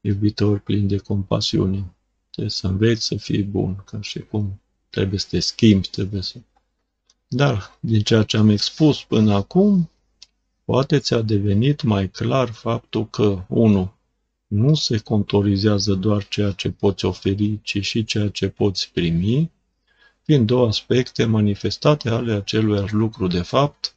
[0.00, 1.92] iubitor, plin de compasiune.
[2.30, 4.60] Trebuie să înveți să fii bun, ca și cum
[4.90, 6.36] trebuie să te schimbi, trebuie să...
[7.28, 9.90] Dar, din ceea ce am expus până acum,
[10.64, 13.92] poate ți-a devenit mai clar faptul că, 1.
[14.54, 19.50] Nu se contorizează doar ceea ce poți oferi, ci și ceea ce poți primi,
[20.22, 23.94] fiind două aspecte manifestate ale aceluiași lucru de fapt,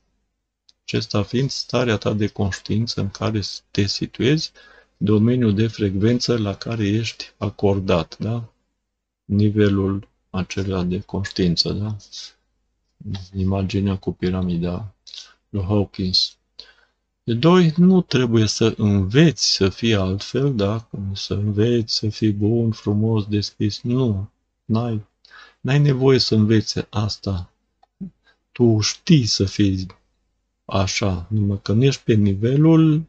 [0.83, 3.41] acesta fiind starea ta de conștiință în care
[3.71, 4.51] te situezi,
[4.97, 8.53] domeniul de frecvență la care ești acordat, da?
[9.25, 11.95] Nivelul acela de conștiință, da?
[13.37, 14.95] Imaginea cu piramida
[15.49, 16.37] lui Hawkins.
[17.27, 20.89] De doi, nu trebuie să înveți să fii altfel, da?
[21.13, 23.81] Să înveți să fii bun, frumos, deschis.
[23.81, 24.29] Nu.
[24.65, 25.05] N-ai,
[25.61, 27.49] n-ai nevoie să înveți asta.
[28.51, 29.87] Tu știi să fii
[30.65, 33.05] așa, numai că nu ești pe nivelul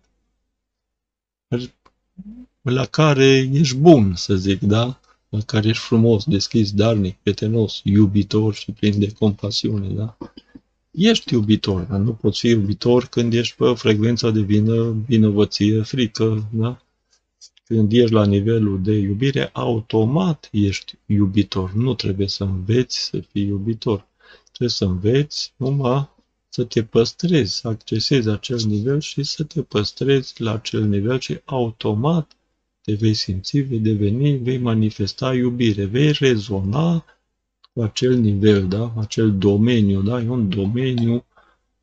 [2.63, 5.01] la care ești bun, să zic, da?
[5.29, 10.17] La care ești frumos, deschis, darnic, prietenos, iubitor și plin de compasiune, da?
[10.99, 16.49] Ești iubitor, dar nu poți fi iubitor când ești pe frecvența de vină, vinovăție, frică,
[16.53, 16.83] da?
[17.65, 21.73] Când ești la nivelul de iubire, automat ești iubitor.
[21.73, 24.07] Nu trebuie să înveți să fii iubitor.
[24.45, 26.09] Trebuie să înveți numai
[26.49, 31.41] să te păstrezi, să accesezi acel nivel și să te păstrezi la acel nivel și
[31.45, 32.37] automat
[32.81, 37.16] te vei simți, vei deveni, vei manifesta iubire, vei rezona cu
[37.83, 38.93] acel nivel, da?
[38.97, 40.21] acel domeniu, da?
[40.21, 41.25] e un domeniu,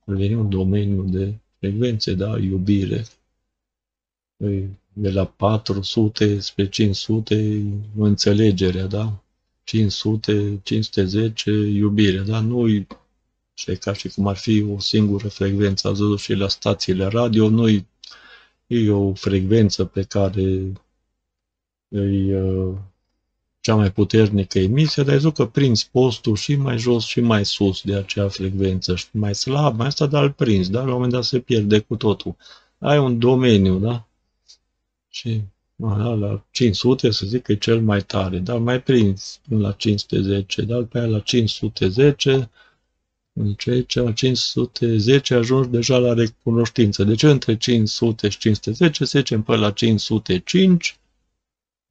[0.06, 2.38] e un domeniu de frecvențe, da?
[2.38, 3.06] iubire.
[4.94, 7.64] De la 400 spre 500,
[7.98, 9.24] înțelegerea, da?
[9.64, 12.40] 500, 510, iubire, da?
[12.40, 12.68] Nu
[13.54, 15.88] și e ca și cum ar fi o singură frecvență.
[15.88, 17.86] Ați văzut și la stațiile radio, noi
[18.68, 20.72] e o frecvență pe care
[21.90, 22.76] e uh,
[23.64, 27.82] cea mai puternică emisie, dar ai că prins postul și mai jos și mai sus
[27.82, 31.12] de acea frecvență, și mai slab, mai asta, dar îl prins, dar la un moment
[31.12, 32.36] dat se pierde cu totul.
[32.78, 34.08] Ai un domeniu, da?
[35.10, 35.42] Și
[35.84, 39.72] aha, la 500 să zic că e cel mai tare, dar mai prins până la
[39.72, 42.50] 510, dar pe aia la 510
[43.34, 47.04] deci aici la 510 ajungi deja la recunoștință.
[47.04, 50.98] Deci între 500 și 510 se zicem până la 505,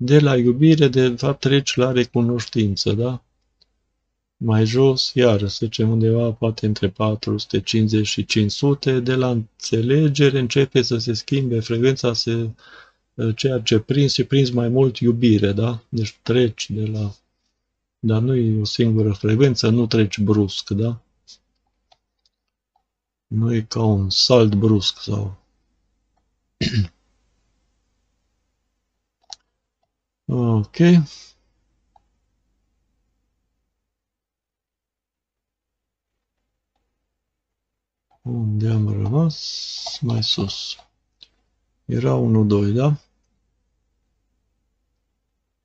[0.05, 3.23] de la iubire, de fapt, treci la recunoștință, da?
[4.37, 10.83] Mai jos, iar, să zicem undeva, poate între 450 și 500, de la înțelegere începe
[10.83, 12.51] să se schimbe frecvența, se,
[13.35, 15.83] ceea ce prins, și prins mai mult iubire, da?
[15.88, 17.15] Deci treci de la...
[17.98, 21.00] Dar nu e o singură frecvență, nu treci brusc, da?
[23.27, 25.38] Nu e ca un salt brusc sau...
[30.33, 30.77] ok.
[38.23, 39.99] Unde am rămas?
[40.01, 40.77] Mai sus.
[41.85, 42.97] Era 1-2, da?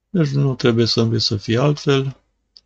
[0.09, 2.17] Deci nu trebuie să înveți să fii altfel,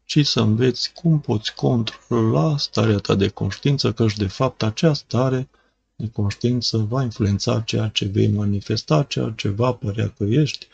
[0.06, 5.50] ci să înveți cum poți controla starea ta de conștiință, căci de fapt acea stare
[5.96, 10.68] de conștiință va influența ceea ce vei manifesta, ceea ce va părea că ești,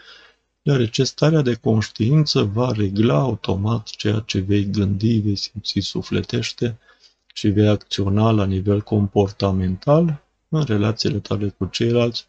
[0.67, 6.77] deoarece starea de conștiință va regla automat ceea ce vei gândi, vei simți sufletește
[7.33, 12.27] și vei acționa la nivel comportamental în relațiile tale cu ceilalți,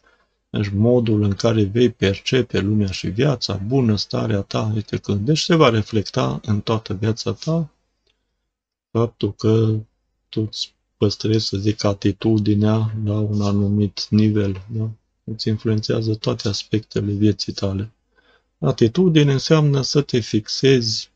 [0.49, 5.39] deci modul în care vei percepe lumea și viața, bună starea ta, uite când deci
[5.39, 7.69] se va reflecta în toată viața ta
[8.91, 9.75] faptul că
[10.29, 14.61] tu îți păstrezi, să zic, atitudinea la un anumit nivel.
[14.71, 14.89] Da?
[15.23, 17.91] Îți influențează toate aspectele vieții tale.
[18.59, 21.11] Atitudine înseamnă să te fixezi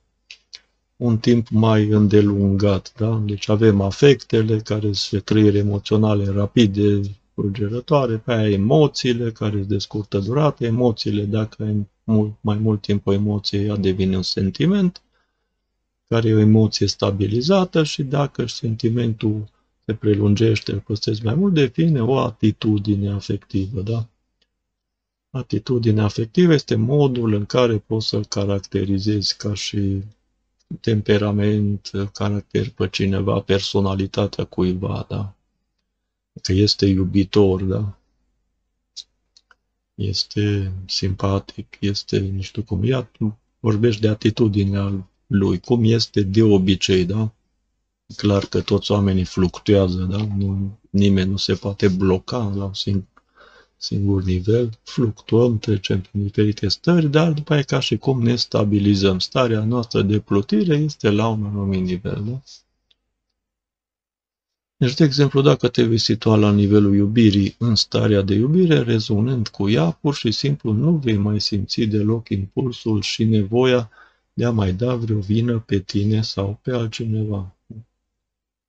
[0.95, 2.93] un timp mai îndelungat.
[2.97, 3.21] Da?
[3.25, 7.01] Deci avem afectele care sunt trăiri emoționale rapide,
[7.33, 12.81] fulgerătoare, pe aia emoțiile care sunt de scurtă durată, emoțiile, dacă ai mult, mai mult
[12.81, 15.01] timp o emoție, ea devine un sentiment,
[16.07, 19.51] care e o emoție stabilizată și dacă sentimentul
[19.85, 24.07] se prelungește, îl păstrezi mai mult, devine o atitudine afectivă, da?
[25.35, 30.03] Atitudinea afectivă este modul în care poți să-l caracterizezi ca și
[30.81, 35.35] temperament, caracter pe cineva, personalitatea cuiva, da?
[36.41, 37.97] Că este iubitor, da?
[39.95, 43.11] Este simpatic, este, nu știu cum, ia,
[43.59, 47.33] vorbești de atitudinea lui, cum este de obicei, da?
[48.15, 50.27] Clar că toți oamenii fluctuează, da?
[50.37, 53.12] Nu, nimeni nu se poate bloca la un singur
[53.83, 59.19] singur nivel, fluctuăm, trecem prin diferite stări, dar după aceea ca și cum ne stabilizăm.
[59.19, 62.23] Starea noastră de plutire este la un anumit nivel.
[62.25, 62.41] Da?
[64.77, 69.47] Deci, de exemplu, dacă te vei situa la nivelul iubirii în starea de iubire, rezonând
[69.47, 73.89] cu ea, pur și simplu nu vei mai simți deloc impulsul și nevoia
[74.33, 77.55] de a mai da vreo vină pe tine sau pe altcineva.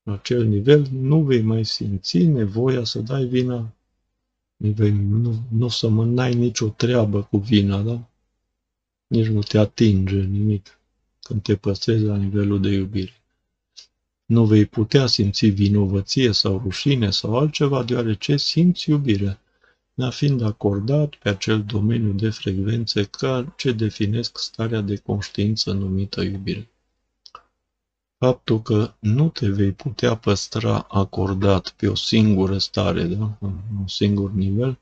[0.02, 3.72] La acel nivel nu vei mai simți nevoia să dai vina
[4.56, 8.08] vei, nu, nu să mă n-ai nicio treabă cu vina, da?
[9.06, 10.78] Nici nu te atinge nimic
[11.20, 13.12] când te păstrezi la nivelul de iubire.
[14.24, 19.38] Nu vei putea simți vinovăție sau rușine sau altceva, deoarece simți iubire,
[20.10, 26.68] fiind acordat pe acel domeniu de frecvențe ca ce definesc starea de conștiință numită iubire
[28.18, 33.36] faptul că nu te vei putea păstra acordat pe o singură stare, da?
[33.40, 34.78] un singur nivel,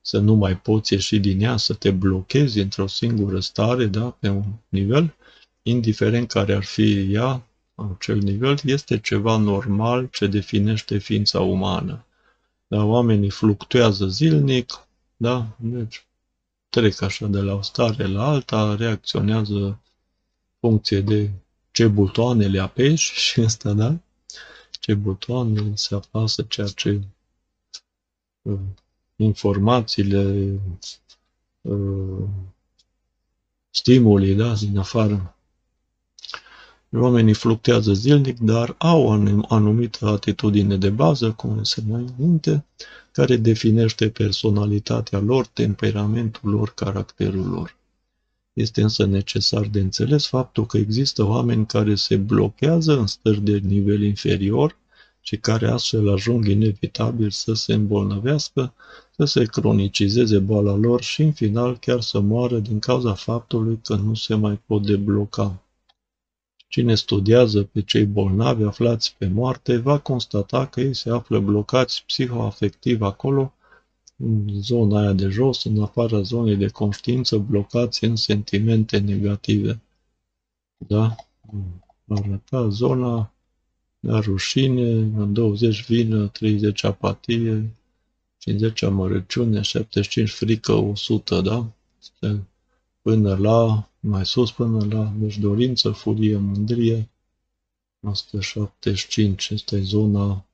[0.00, 4.10] să nu mai poți ieși din ea, să te blochezi într-o singură stare, da?
[4.10, 5.14] pe un nivel,
[5.62, 7.42] indiferent care ar fi ea,
[7.74, 12.04] acel nivel, este ceva normal ce definește ființa umană.
[12.66, 12.84] Da?
[12.84, 15.46] Oamenii fluctuează zilnic, da?
[15.56, 16.06] deci
[16.68, 19.80] trec așa de la o stare la alta, reacționează
[20.60, 21.30] funcție de
[21.70, 23.98] ce butoane le apeși și ăsta, da?
[24.80, 27.00] Ce butoane se apasă, ceea ce
[28.42, 28.58] uh,
[29.16, 30.52] informațiile,
[31.60, 32.24] uh,
[33.70, 35.34] stimulii, da, din afară.
[36.92, 39.10] Oamenii fluctuează zilnic, dar au o
[39.54, 42.64] anumită atitudine de bază, cum se mai înainte,
[43.12, 47.76] care definește personalitatea lor, temperamentul lor, caracterul lor.
[48.60, 53.58] Este însă necesar de înțeles faptul că există oameni care se blochează în stări de
[53.58, 54.76] nivel inferior
[55.20, 58.72] și care astfel ajung inevitabil să se îmbolnăvească,
[59.16, 63.94] să se cronicizeze boala lor și în final chiar să moară din cauza faptului că
[63.94, 65.62] nu se mai pot debloca.
[66.68, 72.02] Cine studiază pe cei bolnavi aflați pe moarte va constata că ei se află blocați
[72.06, 73.54] psihoafectiv acolo
[74.22, 79.80] în zona aia de jos, în afara zonei de conștiință, blocați în sentimente negative.
[80.76, 81.14] Da?
[82.08, 83.32] Arăta zona
[84.00, 87.76] la rușine, în 20 vină, 30 apatie,
[88.38, 91.72] 50 amărăciune, 75 frică, 100, da?
[93.02, 97.10] Până la, mai sus până la, deci dorință, furie, mândrie,
[98.00, 100.44] 175, este zona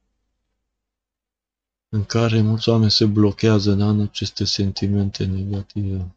[1.88, 6.14] în care mulți oameni se blochează da, în aceste sentimente negative.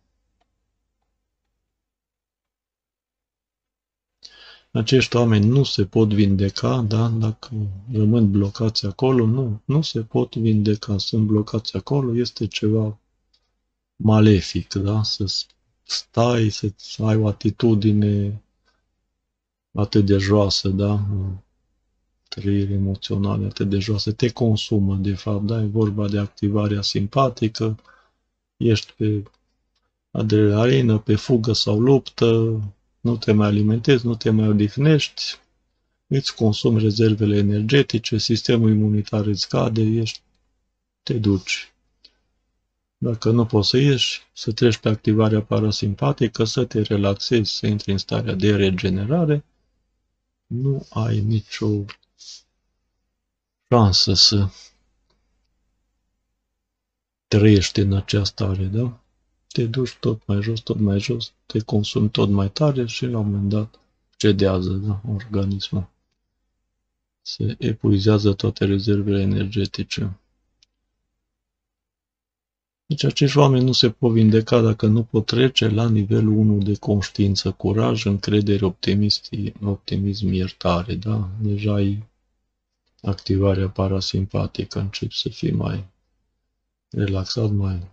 [4.71, 7.07] Acești oameni nu se pot vindeca, da?
[7.07, 7.49] dacă
[7.91, 12.99] rămân blocați acolo, nu, nu se pot vindeca, sunt blocați acolo, este ceva
[13.95, 15.03] malefic, da?
[15.03, 15.45] să
[15.83, 18.41] stai, să ai o atitudine
[19.73, 21.05] atât de joasă, da?
[22.29, 25.61] Trăiri emoționale atât de joase, te consumă, de fapt, da?
[25.61, 27.77] E vorba de activarea simpatică,
[28.57, 29.23] ești pe
[30.11, 32.59] adrenalină, pe fugă sau luptă,
[33.01, 35.23] nu te mai alimentezi, nu te mai odihnești,
[36.07, 40.21] îți consumi rezervele energetice, sistemul imunitar îți scade, ești,
[41.03, 41.73] te duci.
[42.97, 47.91] Dacă nu poți să ieși, să treci pe activarea parasimpatică, să te relaxezi, să intri
[47.91, 49.43] în starea de regenerare,
[50.45, 51.67] nu ai nicio
[53.71, 54.49] șansă să
[57.27, 58.99] trăiești în această stare, da?
[59.47, 63.19] Te duci tot mai jos, tot mai jos, te consumi tot mai tare și la
[63.19, 63.79] un moment dat
[64.17, 65.89] cedează da, organismul.
[67.21, 70.19] Se epuizează toate rezervele energetice.
[72.85, 76.75] Deci acești oameni nu se pot vindeca dacă nu pot trece la nivelul 1 de
[76.75, 78.65] conștiință, curaj, încredere,
[79.61, 80.95] optimism, iertare.
[80.95, 81.29] Da?
[81.41, 82.08] Deja ai
[83.01, 85.85] activarea parasimpatică, încep să fii mai
[86.89, 87.87] relaxat, mai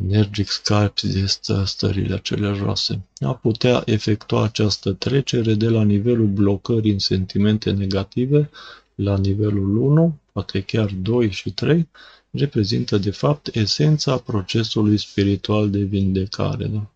[0.00, 1.26] energic, scapi de
[1.64, 3.06] stările acelea joase.
[3.20, 8.50] A putea efectua această trecere de la nivelul blocării în sentimente negative
[8.94, 11.88] la nivelul 1, poate chiar 2 și 3,
[12.30, 16.66] reprezintă de fapt esența procesului spiritual de vindecare.
[16.66, 16.90] Da?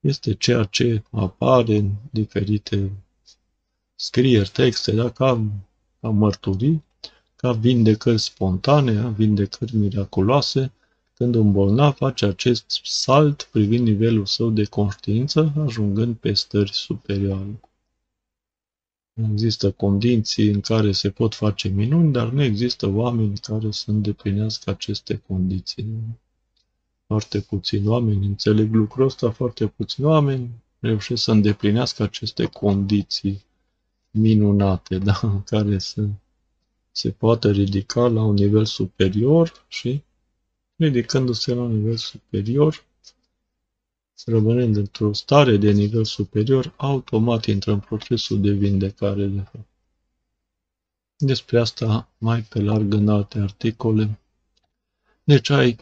[0.00, 2.92] Este ceea ce apare în diferite
[4.02, 5.10] scrieri, texte, da?
[5.10, 5.44] ca,
[6.00, 6.84] ca mărturii,
[7.36, 10.72] ca vindecări spontane, vindecări miraculoase,
[11.14, 17.60] când un bolnav face acest salt privind nivelul său de conștiință, ajungând pe stări superioare.
[19.30, 24.70] Există condiții în care se pot face minuni, dar nu există oameni care să îndeplinească
[24.70, 25.86] aceste condiții.
[27.06, 33.44] Foarte puțini oameni înțeleg lucrul ăsta, foarte puțini oameni reușesc să îndeplinească aceste condiții
[34.12, 36.08] minunate, da, în care să
[36.92, 40.02] se poată ridica la un nivel superior și
[40.76, 42.84] ridicându-se la un nivel superior,
[44.24, 49.66] rămânând într-o stare de nivel superior, automat intră în procesul de vindecare de fapt.
[51.16, 54.18] Despre asta mai pe larg în alte articole.
[55.24, 55.76] Deci ai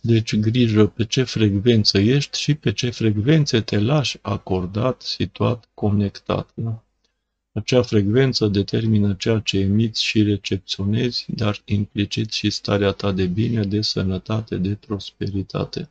[0.00, 6.50] deci grijă pe ce frecvență ești și pe ce frecvențe te lași acordat, situat, conectat.
[6.54, 6.85] Da?
[7.56, 13.62] Acea frecvență determină ceea ce emiți și recepționezi, dar implicit și starea ta de bine,
[13.62, 15.90] de sănătate, de prosperitate.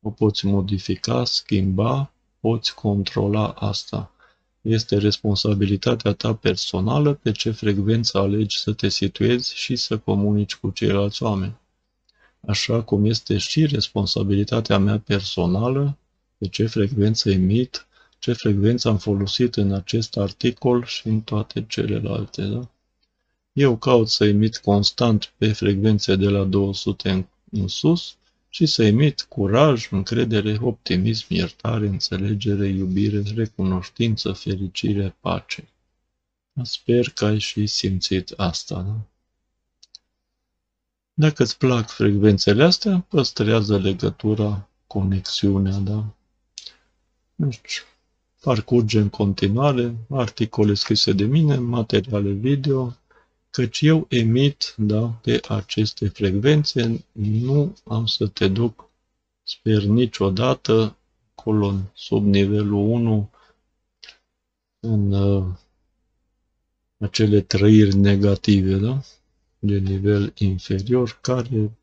[0.00, 4.12] O poți modifica, schimba, poți controla asta.
[4.60, 10.70] Este responsabilitatea ta personală pe ce frecvență alegi să te situezi și să comunici cu
[10.70, 11.56] ceilalți oameni.
[12.46, 15.96] Așa cum este și responsabilitatea mea personală
[16.38, 17.87] pe ce frecvență emit,
[18.18, 22.42] ce frecvență am folosit în acest articol și în toate celelalte.
[22.42, 22.68] Da?
[23.52, 28.16] Eu caut să emit constant pe frecvențe de la 200 în, în sus
[28.48, 35.68] și să emit curaj, încredere, optimism, iertare, înțelegere, iubire, recunoștință, fericire, pace.
[36.62, 38.82] Sper că ai și simțit asta.
[38.82, 39.00] Da?
[41.14, 46.14] Dacă îți plac frecvențele astea, păstrează legătura, conexiunea, da?
[47.34, 47.82] Deci,
[48.40, 52.96] parcurge în continuare articole scrise de mine, materiale video,
[53.50, 58.90] căci eu emit da, pe aceste frecvențe, nu am să te duc,
[59.42, 60.96] sper niciodată,
[61.34, 63.30] acolo sub nivelul 1,
[64.80, 65.44] în uh,
[66.98, 69.00] acele trăiri negative, da?
[69.58, 71.78] de nivel inferior, care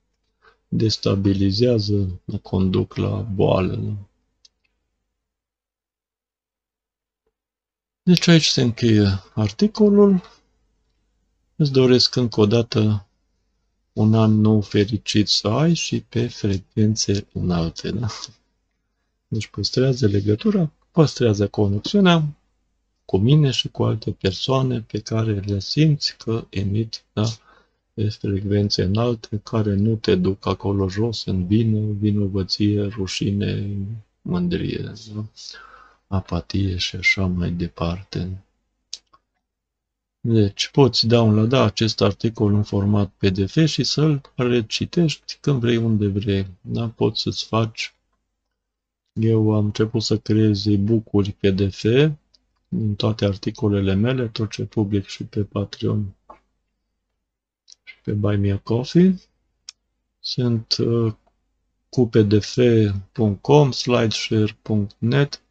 [0.67, 3.75] destabilizează, conduc la boală.
[3.75, 3.93] Da?
[8.07, 10.21] Deci aici se încheie articolul.
[11.55, 13.05] Îți doresc încă o dată
[13.93, 17.91] un an nou fericit să ai și pe frecvențe înalte.
[17.91, 18.07] Da?
[19.27, 22.23] Deci păstrează legătura, păstrează conexiunea
[23.05, 27.25] cu mine și cu alte persoane pe care le simți că emit da,
[27.93, 33.77] pe frecvențe înalte care nu te duc acolo jos în vină, vinovăție, rușine,
[34.21, 34.93] mândrie.
[35.13, 35.25] Da?
[36.07, 38.45] Apatie și așa mai departe.
[40.27, 46.47] Deci poți downloada acest articol în format PDF și să-l recitești când vrei, unde vrei.
[46.61, 46.87] Da?
[46.87, 47.93] Poți să-ți faci.
[49.13, 51.83] Eu am început să creez e-book-uri PDF
[52.69, 56.15] în toate articolele mele, tot ce public și pe Patreon
[57.83, 59.15] și pe Buy Me a Coffee.
[60.19, 61.13] Sunt uh,
[61.89, 65.41] cu pdf.com, slideshare.net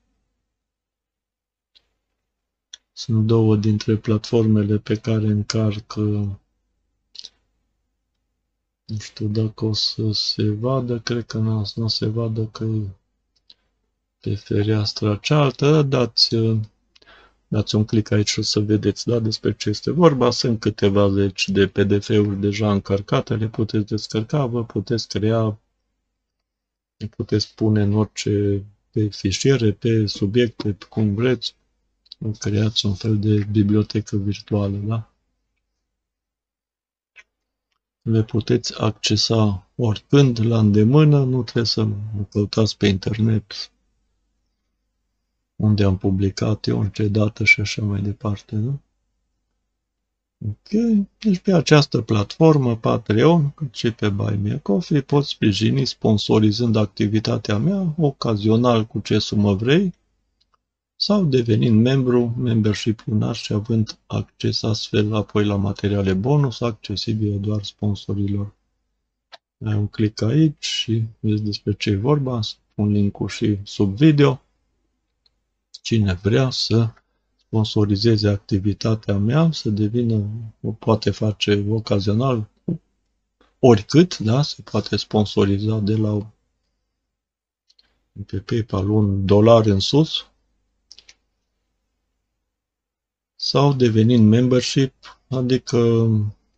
[2.97, 5.95] sunt două dintre platformele pe care încarc
[8.85, 12.89] nu știu dacă o să se vadă, cred că nu, nu se vadă că e
[14.21, 16.37] pe fereastra cealaltă, dați,
[17.49, 20.31] dați un click aici și o să vedeți da, despre ce este vorba.
[20.31, 25.59] Sunt câteva zeci de PDF-uri deja încărcate, le puteți descărca, vă puteți crea,
[26.97, 31.55] le puteți pune în orice pe fișiere, pe subiecte, cum vreți.
[32.39, 35.09] Creați un fel de bibliotecă virtuală, da?
[38.05, 41.89] le puteți accesa oricând, la îndemână, nu trebuie să
[42.31, 43.71] căutați pe internet
[45.57, 48.81] unde am publicat eu, în ce dată și așa mai departe, nu?
[50.47, 50.69] Ok,
[51.19, 57.59] deci pe această platformă Patreon, cât și pe Buy Me Coffee, poți sprijini sponsorizând activitatea
[57.59, 59.95] mea, ocazional cu ce sumă vrei,
[61.07, 67.65] sau devenind membru, membership lunar și având acces astfel apoi la materiale bonus accesibile doar
[67.65, 68.55] sponsorilor.
[69.65, 72.41] Ai un click aici și vezi despre ce e vorba,
[72.75, 74.43] pun link și sub video.
[75.83, 76.89] Cine vrea să
[77.37, 80.27] sponsorizeze activitatea mea, să devină,
[80.61, 82.49] o poate face ocazional,
[83.59, 86.33] oricât, da, se poate sponsoriza de la
[88.27, 90.27] pe PayPal un dolar în sus,
[93.45, 94.93] sau devenind membership,
[95.29, 95.77] adică,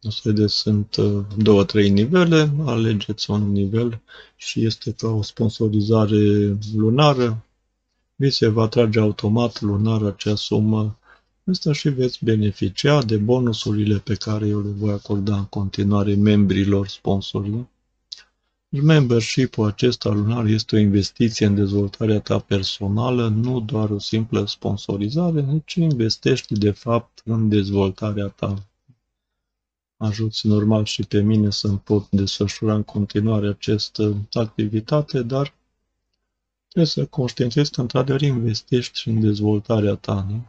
[0.02, 4.00] o să vedeți, sunt uh, două, trei nivele, alegeți un nivel
[4.36, 7.44] și este ca o sponsorizare lunară,
[8.14, 10.98] vi se va trage automat lunar acea sumă
[11.50, 16.88] Asta și veți beneficia de bonusurile pe care eu le voi acorda în continuare membrilor
[16.88, 17.66] sponsori.
[18.82, 25.62] Membership-ul acesta lunar este o investiție în dezvoltarea ta personală, nu doar o simplă sponsorizare,
[25.64, 28.66] ci investești de fapt în dezvoltarea ta.
[29.96, 35.54] Ajuți normal și pe mine să-mi pot desfășura în continuare această activitate, dar
[36.68, 40.26] trebuie să conștientizezi că într-adevăr investești în dezvoltarea ta.
[40.28, 40.44] Nu?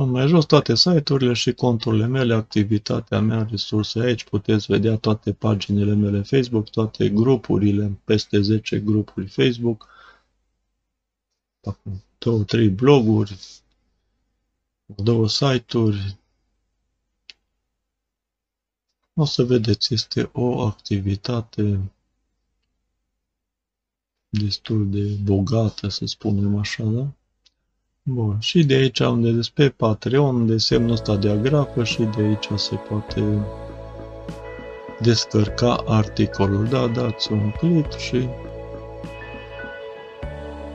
[0.00, 5.32] În mai jos toate site-urile și conturile mele, activitatea mea, resurse aici, puteți vedea toate
[5.32, 9.88] paginile mele Facebook, toate grupurile, peste 10 grupuri Facebook,
[12.18, 13.38] două, trei bloguri,
[14.86, 16.18] două site-uri.
[19.14, 21.92] O să vedeți, este o activitate
[24.28, 27.12] destul de bogată, să spunem așa, da?
[28.10, 32.22] Bun, și de aici unde de pe Patreon, de semnul ăsta de agrafă și de
[32.22, 33.22] aici se poate
[35.00, 36.66] descărca articolul.
[36.66, 38.28] Da, dați un click și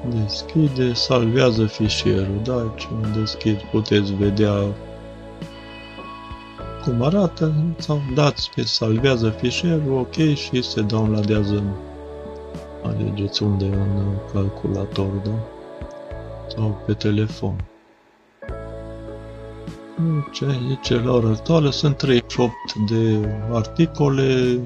[0.09, 2.39] deschide, salvează fișierul.
[2.43, 4.53] Da, aici deschid, puteți vedea
[6.83, 11.63] cum arată sau dați pe salvează fișierul, ok, și se downloadează.
[12.83, 15.52] Alegeți unde în calculator, da?
[16.47, 17.55] Sau pe telefon.
[20.31, 22.53] Ce aici la ora actuală sunt 38
[22.89, 24.59] de articole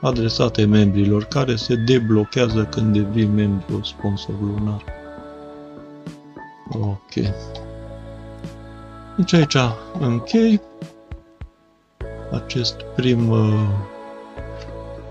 [0.00, 4.84] adresate membrilor care se deblochează când devii membru sponsor lunar.
[6.70, 7.12] Ok.
[9.16, 9.56] Deci aici
[10.00, 10.60] închei
[12.30, 13.32] acest prim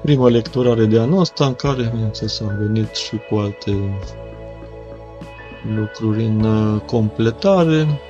[0.02, 4.00] prima lecturare de anul ăsta în care, bineînțeles, am venit și cu alte
[5.76, 8.02] lucruri în uh, completare.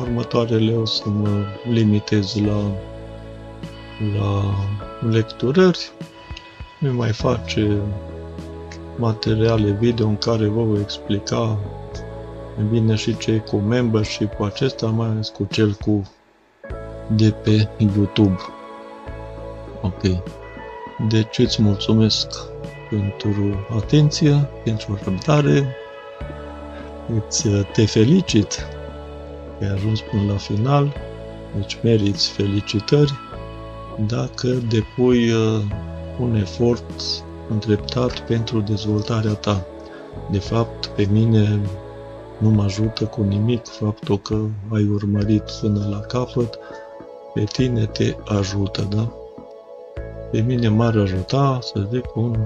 [0.00, 1.28] Următoarele o să mă
[1.70, 2.70] limitez la,
[4.16, 4.54] la
[5.10, 5.90] lecturări.
[6.78, 7.76] Nu mai face
[8.96, 11.58] materiale video în care vă voi explica
[12.56, 16.02] mai bine și ce cu membership-ul acesta, mai ales cu cel cu
[17.16, 18.38] de pe YouTube.
[19.80, 20.02] Ok.
[21.08, 22.26] Deci îți mulțumesc
[22.90, 25.76] pentru atenție, pentru răbdare,
[27.16, 28.66] îți uh, te felicit
[29.58, 30.92] că ai ajuns până la final,
[31.56, 33.12] deci meriți felicitări
[34.06, 35.62] dacă depui uh,
[36.20, 37.00] un efort
[37.48, 39.66] îndreptat pentru dezvoltarea ta.
[40.30, 41.60] De fapt, pe mine
[42.38, 44.38] nu mă ajută cu nimic faptul că
[44.72, 46.58] ai urmărit până la capăt,
[47.34, 49.12] pe tine te ajută, da?
[50.30, 52.38] Pe mine m-ar ajuta să zic un,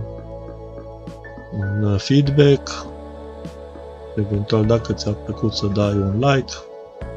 [1.59, 2.87] un feedback,
[4.17, 6.53] eventual dacă ți-a plăcut să dai un like,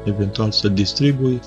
[0.04, 1.40] eventual să distribui,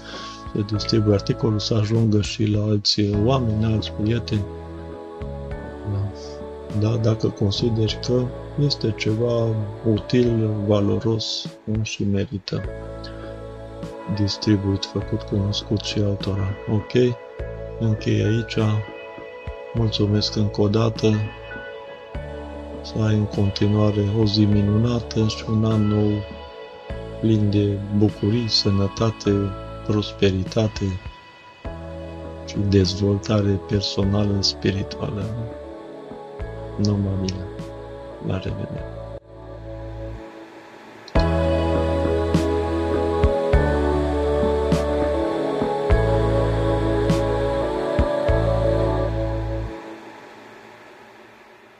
[0.55, 4.45] să distribui articolul, să ajungă și la alți oameni, alți prieteni.
[5.91, 6.09] Da.
[6.79, 8.23] da, dacă consideri că
[8.65, 9.47] este ceva
[9.93, 11.45] util, valoros
[11.81, 12.61] și merită
[14.15, 16.47] distribuit, făcut cunoscut și altora.
[16.71, 17.15] Ok?
[17.79, 18.57] Închei aici.
[19.73, 21.07] Mulțumesc încă o dată
[22.83, 26.11] să ai în continuare o zi minunată și un an nou
[27.19, 29.31] plin de bucurii, sănătate,
[29.87, 30.99] prosperitate
[32.47, 35.23] și dezvoltare personală, spirituală.
[36.77, 37.45] Numai bine.
[38.27, 38.92] La revedere!